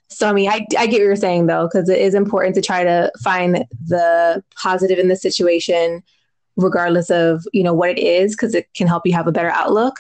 So 0.09 0.29
I 0.29 0.33
mean, 0.33 0.49
I, 0.49 0.66
I 0.79 0.87
get 0.87 0.92
what 0.92 1.01
you're 1.01 1.16
saying 1.16 1.47
though, 1.47 1.69
because 1.71 1.88
it 1.88 1.99
is 1.99 2.14
important 2.14 2.55
to 2.55 2.62
try 2.62 2.85
to 2.85 3.11
find 3.23 3.64
the 3.87 4.42
positive 4.61 4.99
in 4.99 5.09
the 5.09 5.16
situation, 5.16 6.03
regardless 6.57 7.11
of 7.11 7.45
you 7.53 7.62
know 7.62 7.75
what 7.75 7.90
it 7.90 7.99
is, 7.99 8.35
because 8.35 8.55
it 8.55 8.73
can 8.75 8.87
help 8.87 9.03
you 9.05 9.12
have 9.12 9.27
a 9.27 9.33
better 9.33 9.51
outlook. 9.51 9.97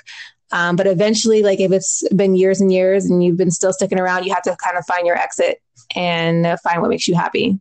Um, 0.52 0.76
but 0.76 0.86
eventually, 0.86 1.42
like 1.42 1.58
if 1.60 1.72
it's 1.72 2.06
been 2.14 2.36
years 2.36 2.60
and 2.60 2.72
years 2.72 3.06
and 3.06 3.22
you've 3.22 3.36
been 3.36 3.50
still 3.50 3.72
sticking 3.72 3.98
around, 3.98 4.24
you 4.24 4.32
have 4.32 4.44
to 4.44 4.56
kind 4.56 4.78
of 4.78 4.86
find 4.86 5.06
your 5.06 5.16
exit 5.16 5.60
and 5.96 6.58
find 6.60 6.80
what 6.80 6.88
makes 6.88 7.08
you 7.08 7.14
happy. 7.14 7.58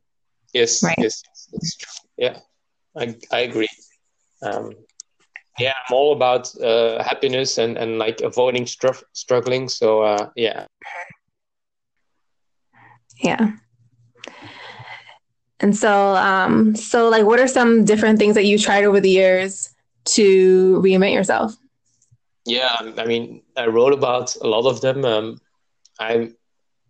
Yes, 0.54 0.84
right. 0.84 0.96
yes. 0.98 1.24
Yeah, 2.18 2.40
I 2.96 3.16
I 3.32 3.40
agree. 3.40 3.68
Um, 4.44 4.74
yeah, 5.58 5.74
I'm 5.88 5.96
all 5.96 6.14
about 6.14 6.54
uh, 6.62 7.04
happiness 7.04 7.58
and 7.58 7.78
and 7.78 7.98
like 7.98 8.22
avoiding 8.22 8.68
str- 8.68 9.04
struggling. 9.14 9.68
So 9.68 10.02
uh, 10.02 10.30
yeah. 10.36 10.68
Yeah. 13.18 13.52
And 15.60 15.76
so, 15.76 16.16
um, 16.16 16.76
so 16.76 17.10
like, 17.10 17.26
what 17.26 17.40
are 17.40 17.48
some 17.48 17.86
different 17.86 18.20
things 18.20 18.36
that 18.36 18.46
you 18.46 18.60
tried 18.60 18.84
over 18.84 19.00
the 19.00 19.10
years 19.10 19.74
to 20.16 20.82
reinvent 20.84 21.14
yourself? 21.14 21.56
Yeah, 22.46 22.76
I 22.98 23.06
mean, 23.06 23.42
I 23.58 23.66
wrote 23.68 23.94
about 23.94 24.36
a 24.36 24.48
lot 24.48 24.70
of 24.70 24.82
them. 24.82 25.06
Um, 25.06 25.42
I'm, 26.00 26.36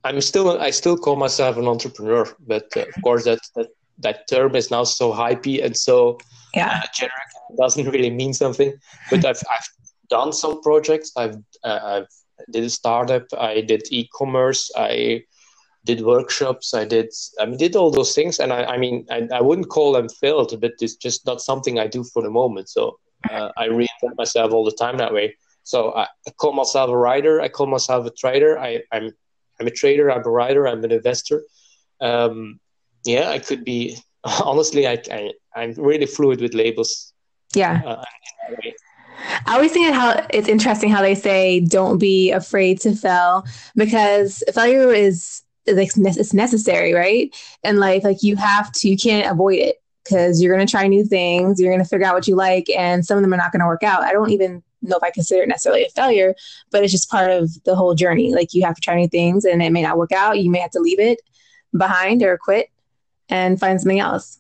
I'm 0.04 0.20
still, 0.20 0.60
I 0.60 0.72
still 0.72 0.98
call 0.98 1.16
myself 1.16 1.58
an 1.58 1.68
entrepreneur, 1.68 2.28
but 2.46 2.68
uh, 2.76 2.82
of 2.82 3.04
course 3.04 3.24
that, 3.26 3.40
that 3.56 3.70
that 4.00 4.28
term 4.28 4.56
is 4.56 4.72
now 4.72 4.84
so 4.84 5.14
hypey 5.14 5.64
and 5.64 5.76
so 5.76 6.18
yeah. 6.54 6.82
uh, 6.84 6.88
generic. 6.94 7.14
It 7.50 7.58
doesn't 7.58 7.88
really 7.88 8.10
mean 8.10 8.34
something. 8.34 8.74
But 9.10 9.24
I've, 9.26 9.42
I've 9.50 9.68
done 10.10 10.34
some 10.34 10.62
projects. 10.62 11.12
I've, 11.16 11.38
uh, 11.64 11.80
I've 11.84 12.08
did 12.52 12.64
a 12.64 12.70
startup. 12.70 13.24
I 13.38 13.62
did 13.62 13.84
e-commerce. 13.92 14.72
I 14.76 15.24
did 15.86 16.02
workshops. 16.02 16.74
I 16.74 16.84
did 16.86 17.10
I 17.39 17.45
mean, 17.45 17.58
did 17.58 17.76
all 17.76 17.91
those 17.91 18.13
things, 18.13 18.39
and 18.39 18.52
I, 18.52 18.63
I 18.63 18.78
mean 18.78 19.06
I, 19.10 19.28
I 19.34 19.41
wouldn't 19.41 19.69
call 19.69 19.93
them 19.93 20.10
failed, 20.10 20.60
but 20.60 20.74
it's 20.82 20.95
just 20.95 21.26
not 21.26 21.41
something 21.41 21.80
I 21.80 21.88
do 21.88 22.04
for 22.04 22.21
the 22.21 22.30
moment. 22.30 22.69
So 22.69 23.00
uh, 23.32 23.52
I 23.58 23.67
reinvent 23.67 24.17
myself 24.17 24.52
all 24.52 24.65
the 24.65 24.71
time 24.71 24.98
that 24.98 25.13
way. 25.13 25.36
So 25.63 25.91
I, 25.91 26.08
I, 26.28 26.32
call 26.38 26.54
myself 26.54 26.89
a 26.89 26.98
writer. 26.98 27.41
I 27.41 27.48
call 27.48 27.67
myself 27.67 28.06
a 28.06 28.12
trader. 28.12 28.60
I, 28.60 28.82
I'm 28.91 29.12
I'm 29.60 29.67
a 29.67 29.71
trader. 29.71 30.12
I'm 30.12 30.26
a 30.26 30.30
writer. 30.30 30.67
I'm 30.67 30.84
an 30.84 30.91
investor. 30.91 31.43
Um, 32.02 32.60
yeah, 33.06 33.30
I 33.30 33.39
could 33.39 33.63
be. 33.63 33.98
Honestly, 34.43 34.88
I, 34.88 35.02
I 35.12 35.32
I'm 35.56 35.74
really 35.74 36.08
fluid 36.08 36.41
with 36.41 36.54
labels. 36.54 37.13
Yeah. 37.54 37.82
Uh, 37.86 38.04
I 39.48 39.56
always 39.56 39.71
think 39.71 39.93
how 39.93 40.26
it's 40.32 40.48
interesting 40.48 40.89
how 40.89 41.02
they 41.02 41.15
say 41.15 41.60
don't 41.60 41.98
be 41.98 42.32
afraid 42.32 42.82
to 42.82 42.95
fail 42.95 43.45
because 43.76 44.43
failure 44.54 44.91
is 44.91 45.44
it's 45.65 46.34
necessary, 46.34 46.93
right? 46.93 47.36
In 47.63 47.78
life, 47.78 48.04
like 48.04 48.23
you 48.23 48.36
have 48.36 48.71
to, 48.73 48.89
you 48.89 48.97
can't 48.97 49.32
avoid 49.32 49.60
it 49.60 49.82
because 50.04 50.41
you're 50.41 50.56
going 50.56 50.65
to 50.65 50.69
try 50.69 50.88
new 50.88 51.06
things. 51.06 51.60
You're 51.60 51.71
going 51.71 51.84
to 51.84 51.89
figure 51.89 52.06
out 52.06 52.13
what 52.13 52.28
you 52.28 52.36
like, 52.36 52.69
and 52.69 53.06
some 53.06 53.17
of 53.17 53.23
them 53.23 53.34
are 53.34 53.38
not 53.38 53.51
going 53.51 53.62
to 53.62 53.67
work 53.67 53.84
out. 53.84 54.04
I 54.04 54.12
don't 54.12 54.32
even 54.32 54.63
know 54.82 54.97
if 54.97 55.04
I 55.04 55.10
consider 55.10 55.43
it 55.43 55.49
necessarily 55.49 55.84
a 55.84 55.89
failure, 55.89 56.36
but 56.71 56.84
it's 56.84 56.91
just 56.91 57.10
part 57.10 57.32
of 57.32 57.51
the 57.63 57.75
whole 57.75 57.95
journey. 57.95 58.34
Like 58.34 58.54
you 58.54 58.63
have 58.65 58.75
to 58.75 58.82
try 58.82 58.95
new 58.95 59.08
things, 59.08 59.45
and 59.45 59.62
it 59.62 59.71
may 59.71 59.82
not 59.82 59.97
work 59.97 60.12
out. 60.12 60.39
You 60.39 60.51
may 60.51 60.60
have 60.60 60.71
to 60.71 60.80
leave 60.80 60.99
it 60.99 61.19
behind 61.75 62.23
or 62.23 62.38
quit 62.38 62.69
and 63.30 63.60
find 63.60 63.80
something 63.80 63.99
else. 63.99 64.39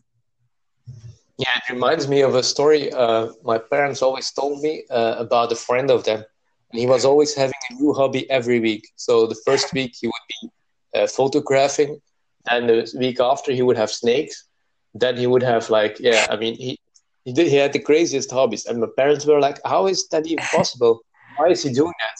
Yeah, 1.37 1.47
it 1.57 1.73
reminds 1.73 2.07
me 2.07 2.21
of 2.21 2.35
a 2.35 2.43
story 2.43 2.93
uh, 2.93 3.29
my 3.43 3.57
parents 3.57 4.01
always 4.01 4.31
told 4.31 4.61
me 4.61 4.83
uh, 4.89 5.15
about 5.17 5.51
a 5.51 5.55
friend 5.55 5.91
of 5.91 6.05
them. 6.05 6.23
And 6.71 6.79
he 6.79 6.87
was 6.87 7.03
always 7.03 7.35
having 7.35 7.59
a 7.69 7.73
new 7.73 7.93
hobby 7.93 8.29
every 8.29 8.59
week. 8.59 8.87
So 8.95 9.27
the 9.27 9.35
first 9.45 9.73
week 9.73 9.95
he 9.99 10.07
would 10.07 10.13
be 10.41 10.49
uh, 10.95 11.07
photographing. 11.07 12.01
And 12.49 12.69
the 12.69 12.91
week 12.97 13.19
after, 13.19 13.51
he 13.51 13.61
would 13.61 13.77
have 13.77 13.91
snakes. 13.91 14.45
Then 14.93 15.17
he 15.17 15.27
would 15.27 15.43
have 15.43 15.69
like, 15.69 15.97
yeah, 15.99 16.25
I 16.29 16.35
mean, 16.37 16.55
he 16.55 16.79
he 17.25 17.33
did 17.33 17.47
he 17.47 17.55
had 17.55 17.73
the 17.73 17.79
craziest 17.79 18.31
hobbies, 18.31 18.65
and 18.65 18.79
my 18.79 18.87
parents 18.95 19.25
were 19.25 19.39
like, 19.39 19.59
"How 19.65 19.87
is 19.87 20.07
that 20.09 20.27
even 20.27 20.45
possible? 20.45 21.01
Why 21.37 21.47
is 21.47 21.63
he 21.63 21.73
doing 21.73 21.93
that?" 21.99 22.17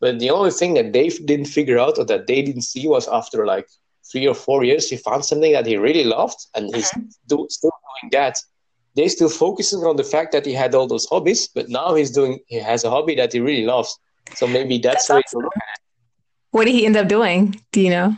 But 0.00 0.20
the 0.20 0.30
only 0.30 0.52
thing 0.52 0.74
that 0.74 0.92
they 0.92 1.08
didn't 1.08 1.46
figure 1.46 1.78
out 1.78 1.98
or 1.98 2.04
that 2.04 2.26
they 2.28 2.40
didn't 2.40 2.62
see 2.62 2.86
was 2.86 3.08
after 3.08 3.44
like 3.44 3.68
three 4.10 4.28
or 4.28 4.34
four 4.34 4.62
years, 4.64 4.88
he 4.88 4.96
found 4.96 5.24
something 5.24 5.52
that 5.52 5.66
he 5.66 5.76
really 5.76 6.04
loved, 6.04 6.46
and 6.54 6.72
he's 6.74 6.90
mm-hmm. 6.92 7.08
do, 7.26 7.46
still 7.50 7.72
doing 8.00 8.10
that. 8.12 8.38
They 8.96 9.08
still 9.08 9.28
focusing 9.28 9.80
on 9.80 9.96
the 9.96 10.04
fact 10.04 10.30
that 10.32 10.46
he 10.46 10.52
had 10.52 10.74
all 10.74 10.86
those 10.86 11.06
hobbies, 11.06 11.48
but 11.48 11.68
now 11.68 11.94
he's 11.94 12.12
doing 12.12 12.38
he 12.46 12.56
has 12.56 12.84
a 12.84 12.90
hobby 12.90 13.16
that 13.16 13.32
he 13.32 13.40
really 13.40 13.66
loves. 13.66 13.98
So 14.36 14.46
maybe 14.46 14.78
that's, 14.78 15.08
that's 15.08 15.08
the 15.08 15.14
way 15.14 15.22
to 15.30 15.38
look 15.38 15.56
at 15.56 15.78
it. 15.78 15.83
What 16.54 16.66
did 16.66 16.76
he 16.76 16.86
end 16.86 16.96
up 16.96 17.08
doing? 17.08 17.60
Do 17.72 17.80
you 17.80 17.90
know? 17.90 18.16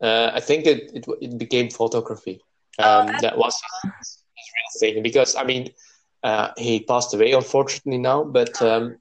Uh, 0.00 0.30
I 0.32 0.38
think 0.38 0.66
it, 0.66 0.92
it, 0.94 1.04
it 1.20 1.36
became 1.36 1.68
photography. 1.68 2.40
Oh, 2.78 3.00
um, 3.00 3.08
oh, 3.08 3.18
that 3.20 3.36
was 3.36 3.60
his, 3.82 4.18
his, 4.36 4.48
real 4.54 4.94
thing 4.94 5.02
because 5.02 5.34
I 5.34 5.42
mean 5.42 5.70
uh, 6.22 6.50
he 6.56 6.78
passed 6.78 7.12
away 7.12 7.32
unfortunately 7.32 7.98
now, 7.98 8.22
but 8.22 8.62
um, 8.62 8.98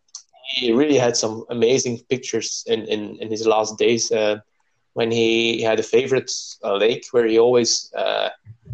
he 0.48 0.72
really 0.72 0.98
had 0.98 1.16
some 1.16 1.46
amazing 1.52 2.00
pictures 2.10 2.64
in, 2.66 2.86
in, 2.86 3.18
in 3.18 3.30
his 3.30 3.46
last 3.46 3.78
days. 3.78 4.12
Uh, 4.12 4.38
when 4.94 5.12
he, 5.12 5.58
he, 5.58 5.62
had 5.62 5.80
a 5.80 5.84
favorite 5.84 6.32
uh, 6.64 6.76
lake 6.76 7.06
where 7.12 7.28
he 7.28 7.38
always 7.38 7.94
uh, 7.96 8.30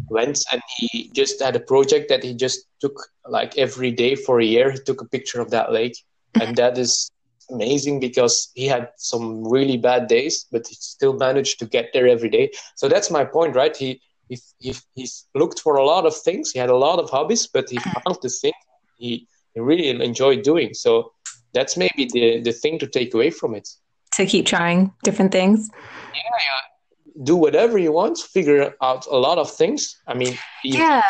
went, 0.08 0.42
and 0.52 0.62
he 0.78 1.10
just 1.12 1.42
had 1.42 1.54
a 1.54 1.60
project 1.60 2.08
that 2.08 2.24
he 2.24 2.32
just 2.32 2.64
took 2.80 2.98
like 3.28 3.58
every 3.58 3.90
day 3.90 4.14
for 4.14 4.40
a 4.40 4.44
year. 4.44 4.70
He 4.70 4.78
took 4.78 5.02
a 5.02 5.08
picture 5.08 5.42
of 5.42 5.50
that 5.50 5.70
lake, 5.70 5.98
and 6.40 6.56
that 6.56 6.78
is 6.78 7.10
amazing 7.50 8.00
because 8.00 8.50
he 8.54 8.66
had 8.66 8.90
some 8.96 9.46
really 9.46 9.76
bad 9.76 10.08
days, 10.08 10.46
but 10.50 10.66
he 10.66 10.74
still 10.74 11.14
managed 11.14 11.58
to 11.58 11.66
get 11.66 11.90
there 11.92 12.06
every 12.06 12.28
day. 12.28 12.50
So 12.76 12.88
that's 12.88 13.10
my 13.10 13.24
point, 13.24 13.54
right? 13.54 13.76
He 13.76 14.00
he, 14.28 14.38
he 14.58 14.74
he's 14.94 15.26
looked 15.34 15.60
for 15.60 15.76
a 15.76 15.84
lot 15.84 16.06
of 16.06 16.16
things. 16.16 16.50
He 16.50 16.58
had 16.58 16.70
a 16.70 16.76
lot 16.76 16.98
of 16.98 17.10
hobbies, 17.10 17.46
but 17.46 17.68
he 17.68 17.78
found 17.78 18.18
the 18.22 18.28
thing 18.28 18.52
he, 18.96 19.28
he 19.54 19.60
really 19.60 19.88
enjoyed 19.90 20.42
doing. 20.42 20.74
So 20.74 21.12
that's 21.52 21.76
maybe 21.76 22.08
the 22.12 22.40
the 22.40 22.52
thing 22.52 22.78
to 22.78 22.86
take 22.86 23.14
away 23.14 23.30
from 23.30 23.54
it. 23.54 23.68
To 24.12 24.26
keep 24.26 24.46
trying 24.46 24.92
different 25.02 25.32
things. 25.32 25.70
Yeah, 26.14 26.20
yeah. 26.22 27.24
Do 27.24 27.36
whatever 27.36 27.78
you 27.78 27.92
want. 27.92 28.18
Figure 28.18 28.74
out 28.82 29.06
a 29.06 29.16
lot 29.16 29.38
of 29.38 29.50
things. 29.50 30.00
I 30.06 30.14
mean, 30.14 30.38
yeah. 30.62 31.02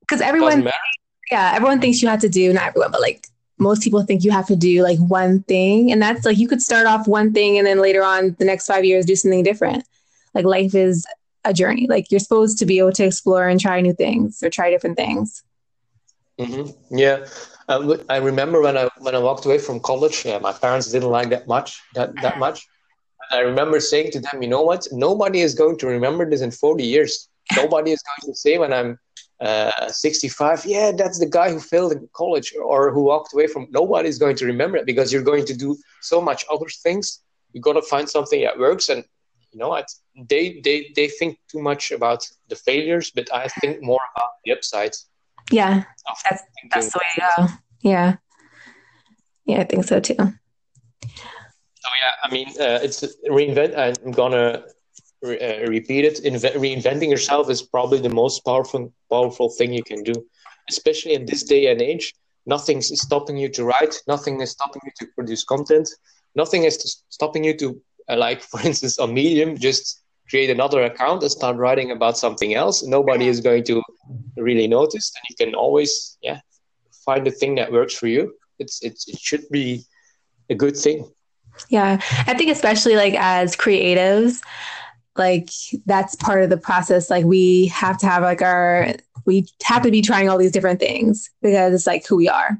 Because 0.00 0.20
everyone, 0.20 0.68
yeah, 1.30 1.52
everyone 1.54 1.80
thinks 1.80 2.02
you 2.02 2.08
have 2.08 2.20
to 2.20 2.28
do 2.28 2.52
not 2.52 2.68
everyone, 2.68 2.90
but 2.90 3.00
like 3.00 3.26
most 3.62 3.82
people 3.82 4.02
think 4.02 4.24
you 4.24 4.30
have 4.30 4.46
to 4.46 4.56
do 4.56 4.82
like 4.82 4.98
one 4.98 5.42
thing 5.44 5.92
and 5.92 6.02
that's 6.02 6.24
like 6.24 6.38
you 6.38 6.48
could 6.48 6.62
start 6.62 6.86
off 6.86 7.06
one 7.06 7.32
thing 7.32 7.58
and 7.58 7.66
then 7.66 7.80
later 7.80 8.02
on 8.02 8.36
the 8.38 8.44
next 8.44 8.66
five 8.66 8.84
years 8.84 9.06
do 9.06 9.16
something 9.16 9.42
different. 9.42 9.84
Like 10.34 10.44
life 10.44 10.74
is 10.74 11.06
a 11.44 11.52
journey. 11.52 11.86
Like 11.88 12.10
you're 12.10 12.20
supposed 12.20 12.58
to 12.58 12.66
be 12.66 12.78
able 12.78 12.92
to 12.92 13.04
explore 13.04 13.48
and 13.48 13.60
try 13.60 13.80
new 13.80 13.94
things 13.94 14.42
or 14.42 14.50
try 14.50 14.70
different 14.70 14.96
things. 14.96 15.42
Mm-hmm. 16.38 16.96
yeah. 16.96 17.26
Uh, 17.68 17.96
i 18.08 18.16
remember 18.16 18.60
when 18.60 18.76
i 18.76 18.88
when 18.98 19.14
i 19.14 19.18
walked 19.18 19.44
away 19.46 19.56
from 19.56 19.78
college 19.78 20.24
yeah 20.24 20.36
my 20.38 20.52
parents 20.52 20.90
didn't 20.90 21.10
like 21.10 21.30
that 21.30 21.46
much 21.46 21.80
that 21.94 22.12
that 22.20 22.38
much. 22.38 22.66
I 23.30 23.38
remember 23.38 23.78
saying 23.80 24.10
to 24.12 24.20
them 24.20 24.42
you 24.42 24.48
know 24.48 24.62
what? 24.62 24.86
Nobody 24.90 25.40
is 25.40 25.54
going 25.54 25.78
to 25.78 25.86
remember 25.86 26.28
this 26.28 26.40
in 26.40 26.50
40 26.50 26.84
years. 26.84 27.28
Nobody 27.56 27.92
is 27.92 28.02
going 28.02 28.32
to 28.32 28.36
say 28.36 28.58
when 28.58 28.72
i'm 28.72 28.98
uh, 29.42 29.88
65 29.88 30.64
yeah 30.66 30.92
that's 30.92 31.18
the 31.18 31.26
guy 31.26 31.50
who 31.50 31.58
failed 31.58 31.90
in 31.90 32.08
college 32.14 32.54
or 32.64 32.92
who 32.92 33.02
walked 33.02 33.34
away 33.34 33.48
from 33.48 33.66
nobody's 33.70 34.16
going 34.16 34.36
to 34.36 34.46
remember 34.46 34.76
it 34.76 34.86
because 34.86 35.12
you're 35.12 35.28
going 35.32 35.44
to 35.44 35.54
do 35.54 35.76
so 36.00 36.20
much 36.20 36.44
other 36.48 36.68
things. 36.84 37.22
You 37.52 37.60
got 37.60 37.72
to 37.72 37.82
find 37.82 38.08
something 38.08 38.40
that 38.42 38.56
works 38.56 38.88
and 38.88 39.04
you 39.52 39.58
know 39.58 39.82
they 40.30 40.60
they 40.64 40.92
they 40.94 41.08
think 41.08 41.38
too 41.50 41.60
much 41.60 41.90
about 41.90 42.24
the 42.48 42.56
failures 42.56 43.10
but 43.14 43.26
i 43.34 43.48
think 43.48 43.82
more 43.82 44.00
about 44.14 44.30
the 44.44 44.52
upsides. 44.52 45.08
Yeah 45.50 45.84
that's, 46.24 46.42
that's 46.70 46.92
the 46.92 47.00
way 47.02 47.10
to 47.14 47.20
go. 47.36 47.52
Yeah. 47.82 48.16
Yeah 49.44 49.60
i 49.60 49.64
think 49.64 49.84
so 49.84 49.98
too. 50.00 50.14
So 50.14 51.88
yeah 52.00 52.12
i 52.24 52.30
mean 52.30 52.48
uh, 52.60 52.78
it's 52.82 53.04
reinvent 53.28 53.76
i'm 53.76 54.12
gonna 54.12 54.62
uh, 55.22 55.66
repeat 55.68 56.04
it. 56.04 56.22
Inve- 56.24 56.54
reinventing 56.54 57.10
yourself 57.10 57.48
is 57.50 57.62
probably 57.62 58.00
the 58.00 58.08
most 58.08 58.44
powerful 58.44 58.92
powerful 59.10 59.50
thing 59.50 59.72
you 59.72 59.82
can 59.84 60.02
do, 60.02 60.14
especially 60.68 61.14
in 61.14 61.26
this 61.26 61.42
day 61.44 61.70
and 61.70 61.80
age. 61.80 62.14
Nothing 62.46 62.78
is 62.78 63.00
stopping 63.00 63.36
you 63.36 63.48
to 63.50 63.64
write. 63.64 63.94
Nothing 64.08 64.40
is 64.40 64.50
stopping 64.50 64.82
you 64.84 64.92
to 65.00 65.06
produce 65.14 65.44
content. 65.44 65.88
Nothing 66.34 66.64
is 66.64 67.02
stopping 67.08 67.44
you 67.44 67.56
to, 67.58 67.80
uh, 68.08 68.16
like 68.16 68.42
for 68.52 68.60
instance, 68.60 68.98
on 68.98 69.14
Medium, 69.14 69.56
just 69.56 70.02
create 70.28 70.50
another 70.50 70.82
account 70.84 71.22
and 71.22 71.30
start 71.30 71.56
writing 71.56 71.90
about 71.90 72.18
something 72.18 72.54
else. 72.54 72.82
Nobody 72.82 73.28
is 73.28 73.40
going 73.40 73.64
to 73.64 73.82
really 74.36 74.66
notice, 74.66 75.12
and 75.14 75.24
you 75.30 75.36
can 75.46 75.54
always, 75.54 76.18
yeah, 76.22 76.40
find 77.04 77.26
the 77.26 77.30
thing 77.30 77.54
that 77.56 77.70
works 77.70 77.94
for 77.94 78.06
you. 78.08 78.34
It's, 78.58 78.82
it's 78.82 79.08
it 79.08 79.18
should 79.20 79.48
be 79.50 79.84
a 80.50 80.54
good 80.54 80.76
thing. 80.76 81.10
Yeah, 81.68 82.00
I 82.26 82.34
think 82.34 82.50
especially 82.50 82.96
like 82.96 83.14
as 83.14 83.56
creatives, 83.56 84.42
like 85.16 85.50
that's 85.86 86.14
part 86.14 86.42
of 86.42 86.50
the 86.50 86.56
process. 86.56 87.10
Like 87.10 87.24
we 87.24 87.66
have 87.66 87.98
to 87.98 88.06
have 88.06 88.22
like 88.22 88.42
our 88.42 88.94
we 89.24 89.46
have 89.62 89.82
to 89.82 89.90
be 89.90 90.02
trying 90.02 90.28
all 90.28 90.38
these 90.38 90.52
different 90.52 90.80
things 90.80 91.30
because 91.42 91.74
it's 91.74 91.86
like 91.86 92.06
who 92.06 92.16
we 92.16 92.28
are, 92.28 92.58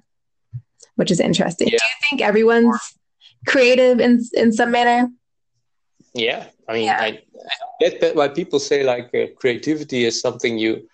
which 0.96 1.10
is 1.10 1.20
interesting. 1.20 1.68
Yeah. 1.68 1.78
Do 1.78 1.84
you 1.84 2.08
think 2.10 2.22
everyone's 2.22 2.78
creative 3.46 4.00
in 4.00 4.22
in 4.34 4.52
some 4.52 4.70
manner? 4.70 5.10
Yeah, 6.14 6.46
I 6.68 6.72
mean, 6.74 6.84
yeah. 6.84 7.00
I, 7.00 7.22
get 7.80 8.14
why 8.14 8.28
people 8.28 8.58
say 8.58 8.84
like 8.84 9.14
uh, 9.14 9.26
creativity 9.36 10.04
is 10.04 10.20
something 10.20 10.58
you 10.58 10.88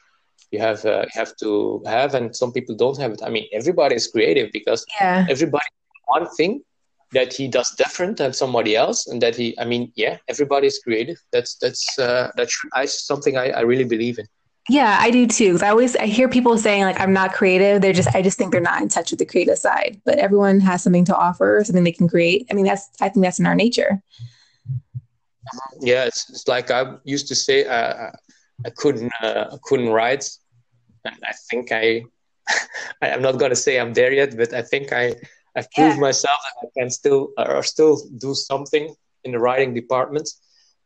you 0.50 0.60
have 0.60 0.84
uh, 0.84 1.04
have 1.12 1.36
to 1.38 1.82
have, 1.86 2.14
and 2.14 2.34
some 2.34 2.52
people 2.52 2.74
don't 2.74 2.98
have 2.98 3.12
it. 3.12 3.20
I 3.24 3.30
mean, 3.30 3.48
everybody 3.52 3.96
is 3.96 4.06
creative 4.06 4.50
because 4.52 4.84
yeah. 5.00 5.26
everybody 5.28 5.66
one 6.06 6.28
thing 6.36 6.62
that 7.12 7.32
he 7.32 7.48
does 7.48 7.70
different 7.74 8.18
than 8.18 8.32
somebody 8.32 8.76
else, 8.76 9.06
and 9.06 9.22
that 9.22 9.34
he, 9.34 9.58
I 9.58 9.64
mean, 9.64 9.92
yeah, 9.96 10.18
everybody 10.28 10.66
is 10.66 10.78
creative. 10.78 11.18
That's 11.32 11.56
that's 11.56 11.98
uh, 11.98 12.30
that's 12.36 12.56
I, 12.74 12.84
something 12.86 13.36
I, 13.36 13.50
I 13.50 13.60
really 13.60 13.84
believe 13.84 14.18
in. 14.18 14.26
Yeah, 14.68 14.98
I 15.00 15.10
do 15.10 15.26
too. 15.26 15.58
I 15.62 15.68
always 15.68 15.96
I 15.96 16.04
hear 16.04 16.28
people 16.28 16.58
saying 16.58 16.82
like 16.82 17.00
I'm 17.00 17.14
not 17.14 17.32
creative. 17.32 17.80
They're 17.80 17.94
just 17.94 18.14
I 18.14 18.20
just 18.20 18.36
think 18.36 18.52
they're 18.52 18.60
not 18.60 18.82
in 18.82 18.88
touch 18.88 19.10
with 19.10 19.18
the 19.18 19.24
creative 19.24 19.58
side. 19.58 20.00
But 20.04 20.18
everyone 20.18 20.60
has 20.60 20.82
something 20.82 21.06
to 21.06 21.16
offer, 21.16 21.62
something 21.64 21.84
they 21.84 21.92
can 21.92 22.08
create. 22.08 22.46
I 22.50 22.54
mean, 22.54 22.66
that's 22.66 22.88
I 23.00 23.08
think 23.08 23.24
that's 23.24 23.38
in 23.38 23.46
our 23.46 23.54
nature. 23.54 24.02
Yeah, 25.80 26.04
it's, 26.04 26.28
it's 26.28 26.46
like 26.46 26.70
I 26.70 26.96
used 27.04 27.28
to 27.28 27.34
say 27.34 27.64
uh, 27.64 28.10
I 28.66 28.70
couldn't 28.76 29.10
uh, 29.22 29.46
I 29.52 29.56
couldn't 29.62 29.88
write, 29.88 30.28
and 31.06 31.16
I 31.24 31.32
think 31.50 31.72
I 31.72 32.04
I'm 33.00 33.22
not 33.22 33.38
gonna 33.38 33.56
say 33.56 33.80
I'm 33.80 33.94
there 33.94 34.12
yet, 34.12 34.36
but 34.36 34.52
I 34.52 34.60
think 34.60 34.92
I 34.92 35.14
I've 35.58 35.70
proved 35.72 35.96
yeah. 35.96 36.08
myself 36.08 36.38
that 36.44 36.68
I 36.68 36.80
can 36.80 36.90
still 36.90 37.32
or 37.36 37.62
still 37.62 37.94
do 38.18 38.34
something 38.34 38.94
in 39.24 39.32
the 39.32 39.38
writing 39.38 39.74
department. 39.74 40.28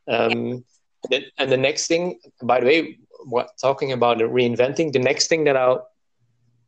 Um, 0.08 0.64
and, 1.12 1.24
and 1.38 1.52
the 1.52 1.56
next 1.56 1.86
thing, 1.88 2.18
by 2.42 2.60
the 2.60 2.66
way, 2.66 2.98
what 3.24 3.50
talking 3.60 3.92
about 3.92 4.18
reinventing, 4.18 4.92
the 4.92 4.98
next 5.10 5.28
thing 5.28 5.44
that 5.44 5.56
I 5.56 5.76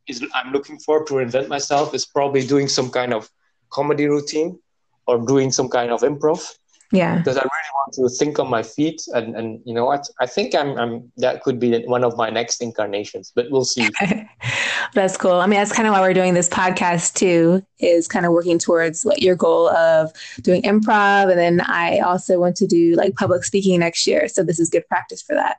is 0.07 0.23
I'm 0.33 0.51
looking 0.51 0.77
for 0.79 1.03
to 1.05 1.13
reinvent 1.15 1.47
myself 1.47 1.93
is 1.95 2.05
probably 2.05 2.45
doing 2.45 2.67
some 2.67 2.89
kind 2.91 3.11
of 3.13 3.29
comedy 3.71 4.07
routine 4.07 4.59
or 5.07 5.17
doing 5.25 5.51
some 5.51 5.69
kind 5.69 5.91
of 5.91 6.01
improv. 6.01 6.41
Yeah. 6.91 7.17
Because 7.17 7.37
I 7.37 7.41
really 7.41 7.71
want 7.75 7.93
to 7.93 8.17
think 8.17 8.39
on 8.39 8.49
my 8.49 8.63
feet 8.63 9.01
and, 9.13 9.35
and 9.35 9.59
you 9.65 9.73
know 9.73 9.85
what 9.85 10.07
I 10.19 10.25
think 10.25 10.53
I'm, 10.55 10.77
I'm 10.77 11.11
that 11.17 11.41
could 11.41 11.59
be 11.59 11.83
one 11.85 12.03
of 12.03 12.15
my 12.17 12.29
next 12.29 12.61
incarnations, 12.61 13.31
but 13.35 13.49
we'll 13.49 13.65
see. 13.65 13.89
that's 14.93 15.17
cool. 15.17 15.33
I 15.33 15.47
mean 15.47 15.59
that's 15.59 15.73
kind 15.73 15.87
of 15.87 15.93
why 15.93 16.01
we're 16.01 16.13
doing 16.13 16.33
this 16.33 16.49
podcast 16.49 17.15
too, 17.15 17.65
is 17.79 18.07
kind 18.07 18.25
of 18.25 18.31
working 18.31 18.59
towards 18.59 19.03
what 19.03 19.21
your 19.21 19.35
goal 19.35 19.69
of 19.69 20.11
doing 20.41 20.61
improv 20.63 21.29
and 21.29 21.39
then 21.39 21.61
I 21.61 21.99
also 21.99 22.39
want 22.39 22.55
to 22.57 22.67
do 22.67 22.95
like 22.95 23.15
public 23.15 23.43
speaking 23.43 23.79
next 23.79 24.05
year. 24.07 24.27
So 24.27 24.43
this 24.43 24.59
is 24.59 24.69
good 24.69 24.87
practice 24.87 25.21
for 25.21 25.35
that 25.35 25.57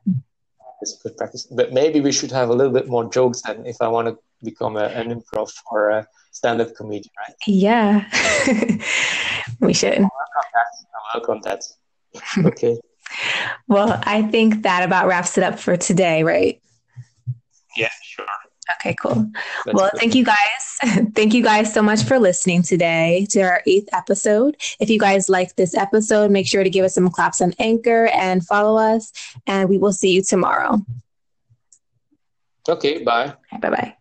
it's 0.80 0.98
good 1.02 1.16
practice. 1.16 1.46
But 1.46 1.72
maybe 1.72 2.00
we 2.00 2.12
should 2.12 2.30
have 2.32 2.48
a 2.50 2.54
little 2.54 2.72
bit 2.72 2.88
more 2.88 3.10
jokes 3.10 3.42
than 3.42 3.66
if 3.66 3.76
I 3.80 3.88
want 3.88 4.08
to 4.08 4.18
become 4.42 4.77
a, 4.77 4.85
an 4.85 5.20
improv 5.20 5.53
or 5.70 5.90
a 5.90 6.07
stand-up 6.33 6.75
comedian, 6.75 7.12
right? 7.18 7.37
Yeah, 7.46 8.09
we 9.61 9.72
should. 9.72 9.99
I 9.99 10.09
welcome 11.14 11.40
that. 11.42 11.62
that. 12.14 12.46
okay. 12.46 12.79
well, 13.68 14.01
I 14.05 14.22
think 14.22 14.62
that 14.62 14.83
about 14.83 15.07
wraps 15.07 15.38
it 15.38 15.44
up 15.44 15.59
for 15.59 15.77
today, 15.77 16.22
right? 16.22 16.61
Yeah, 17.77 17.90
sure. 18.03 18.27
Okay, 18.81 18.96
cool. 19.01 19.31
That's 19.64 19.77
well, 19.77 19.90
good. 19.92 20.01
thank 20.01 20.14
you 20.14 20.25
guys. 20.25 21.07
thank 21.14 21.35
you 21.35 21.42
guys 21.42 21.72
so 21.72 21.83
much 21.83 22.03
for 22.03 22.18
listening 22.18 22.62
today 22.62 23.27
to 23.31 23.42
our 23.42 23.62
eighth 23.66 23.88
episode. 23.92 24.57
If 24.81 24.90
you 24.90 24.99
guys 24.99 25.29
like 25.29 25.55
this 25.57 25.75
episode, 25.75 26.31
make 26.31 26.49
sure 26.49 26.64
to 26.64 26.70
give 26.70 26.85
us 26.85 26.94
some 26.94 27.09
claps 27.09 27.40
on 27.40 27.53
Anchor 27.59 28.07
and 28.07 28.44
follow 28.44 28.77
us, 28.77 29.12
and 29.46 29.68
we 29.68 29.79
will 29.79 29.92
see 29.92 30.12
you 30.12 30.22
tomorrow. 30.22 30.85
Okay, 32.68 33.05
bye. 33.05 33.35
Bye 33.61 33.70
bye. 33.70 33.96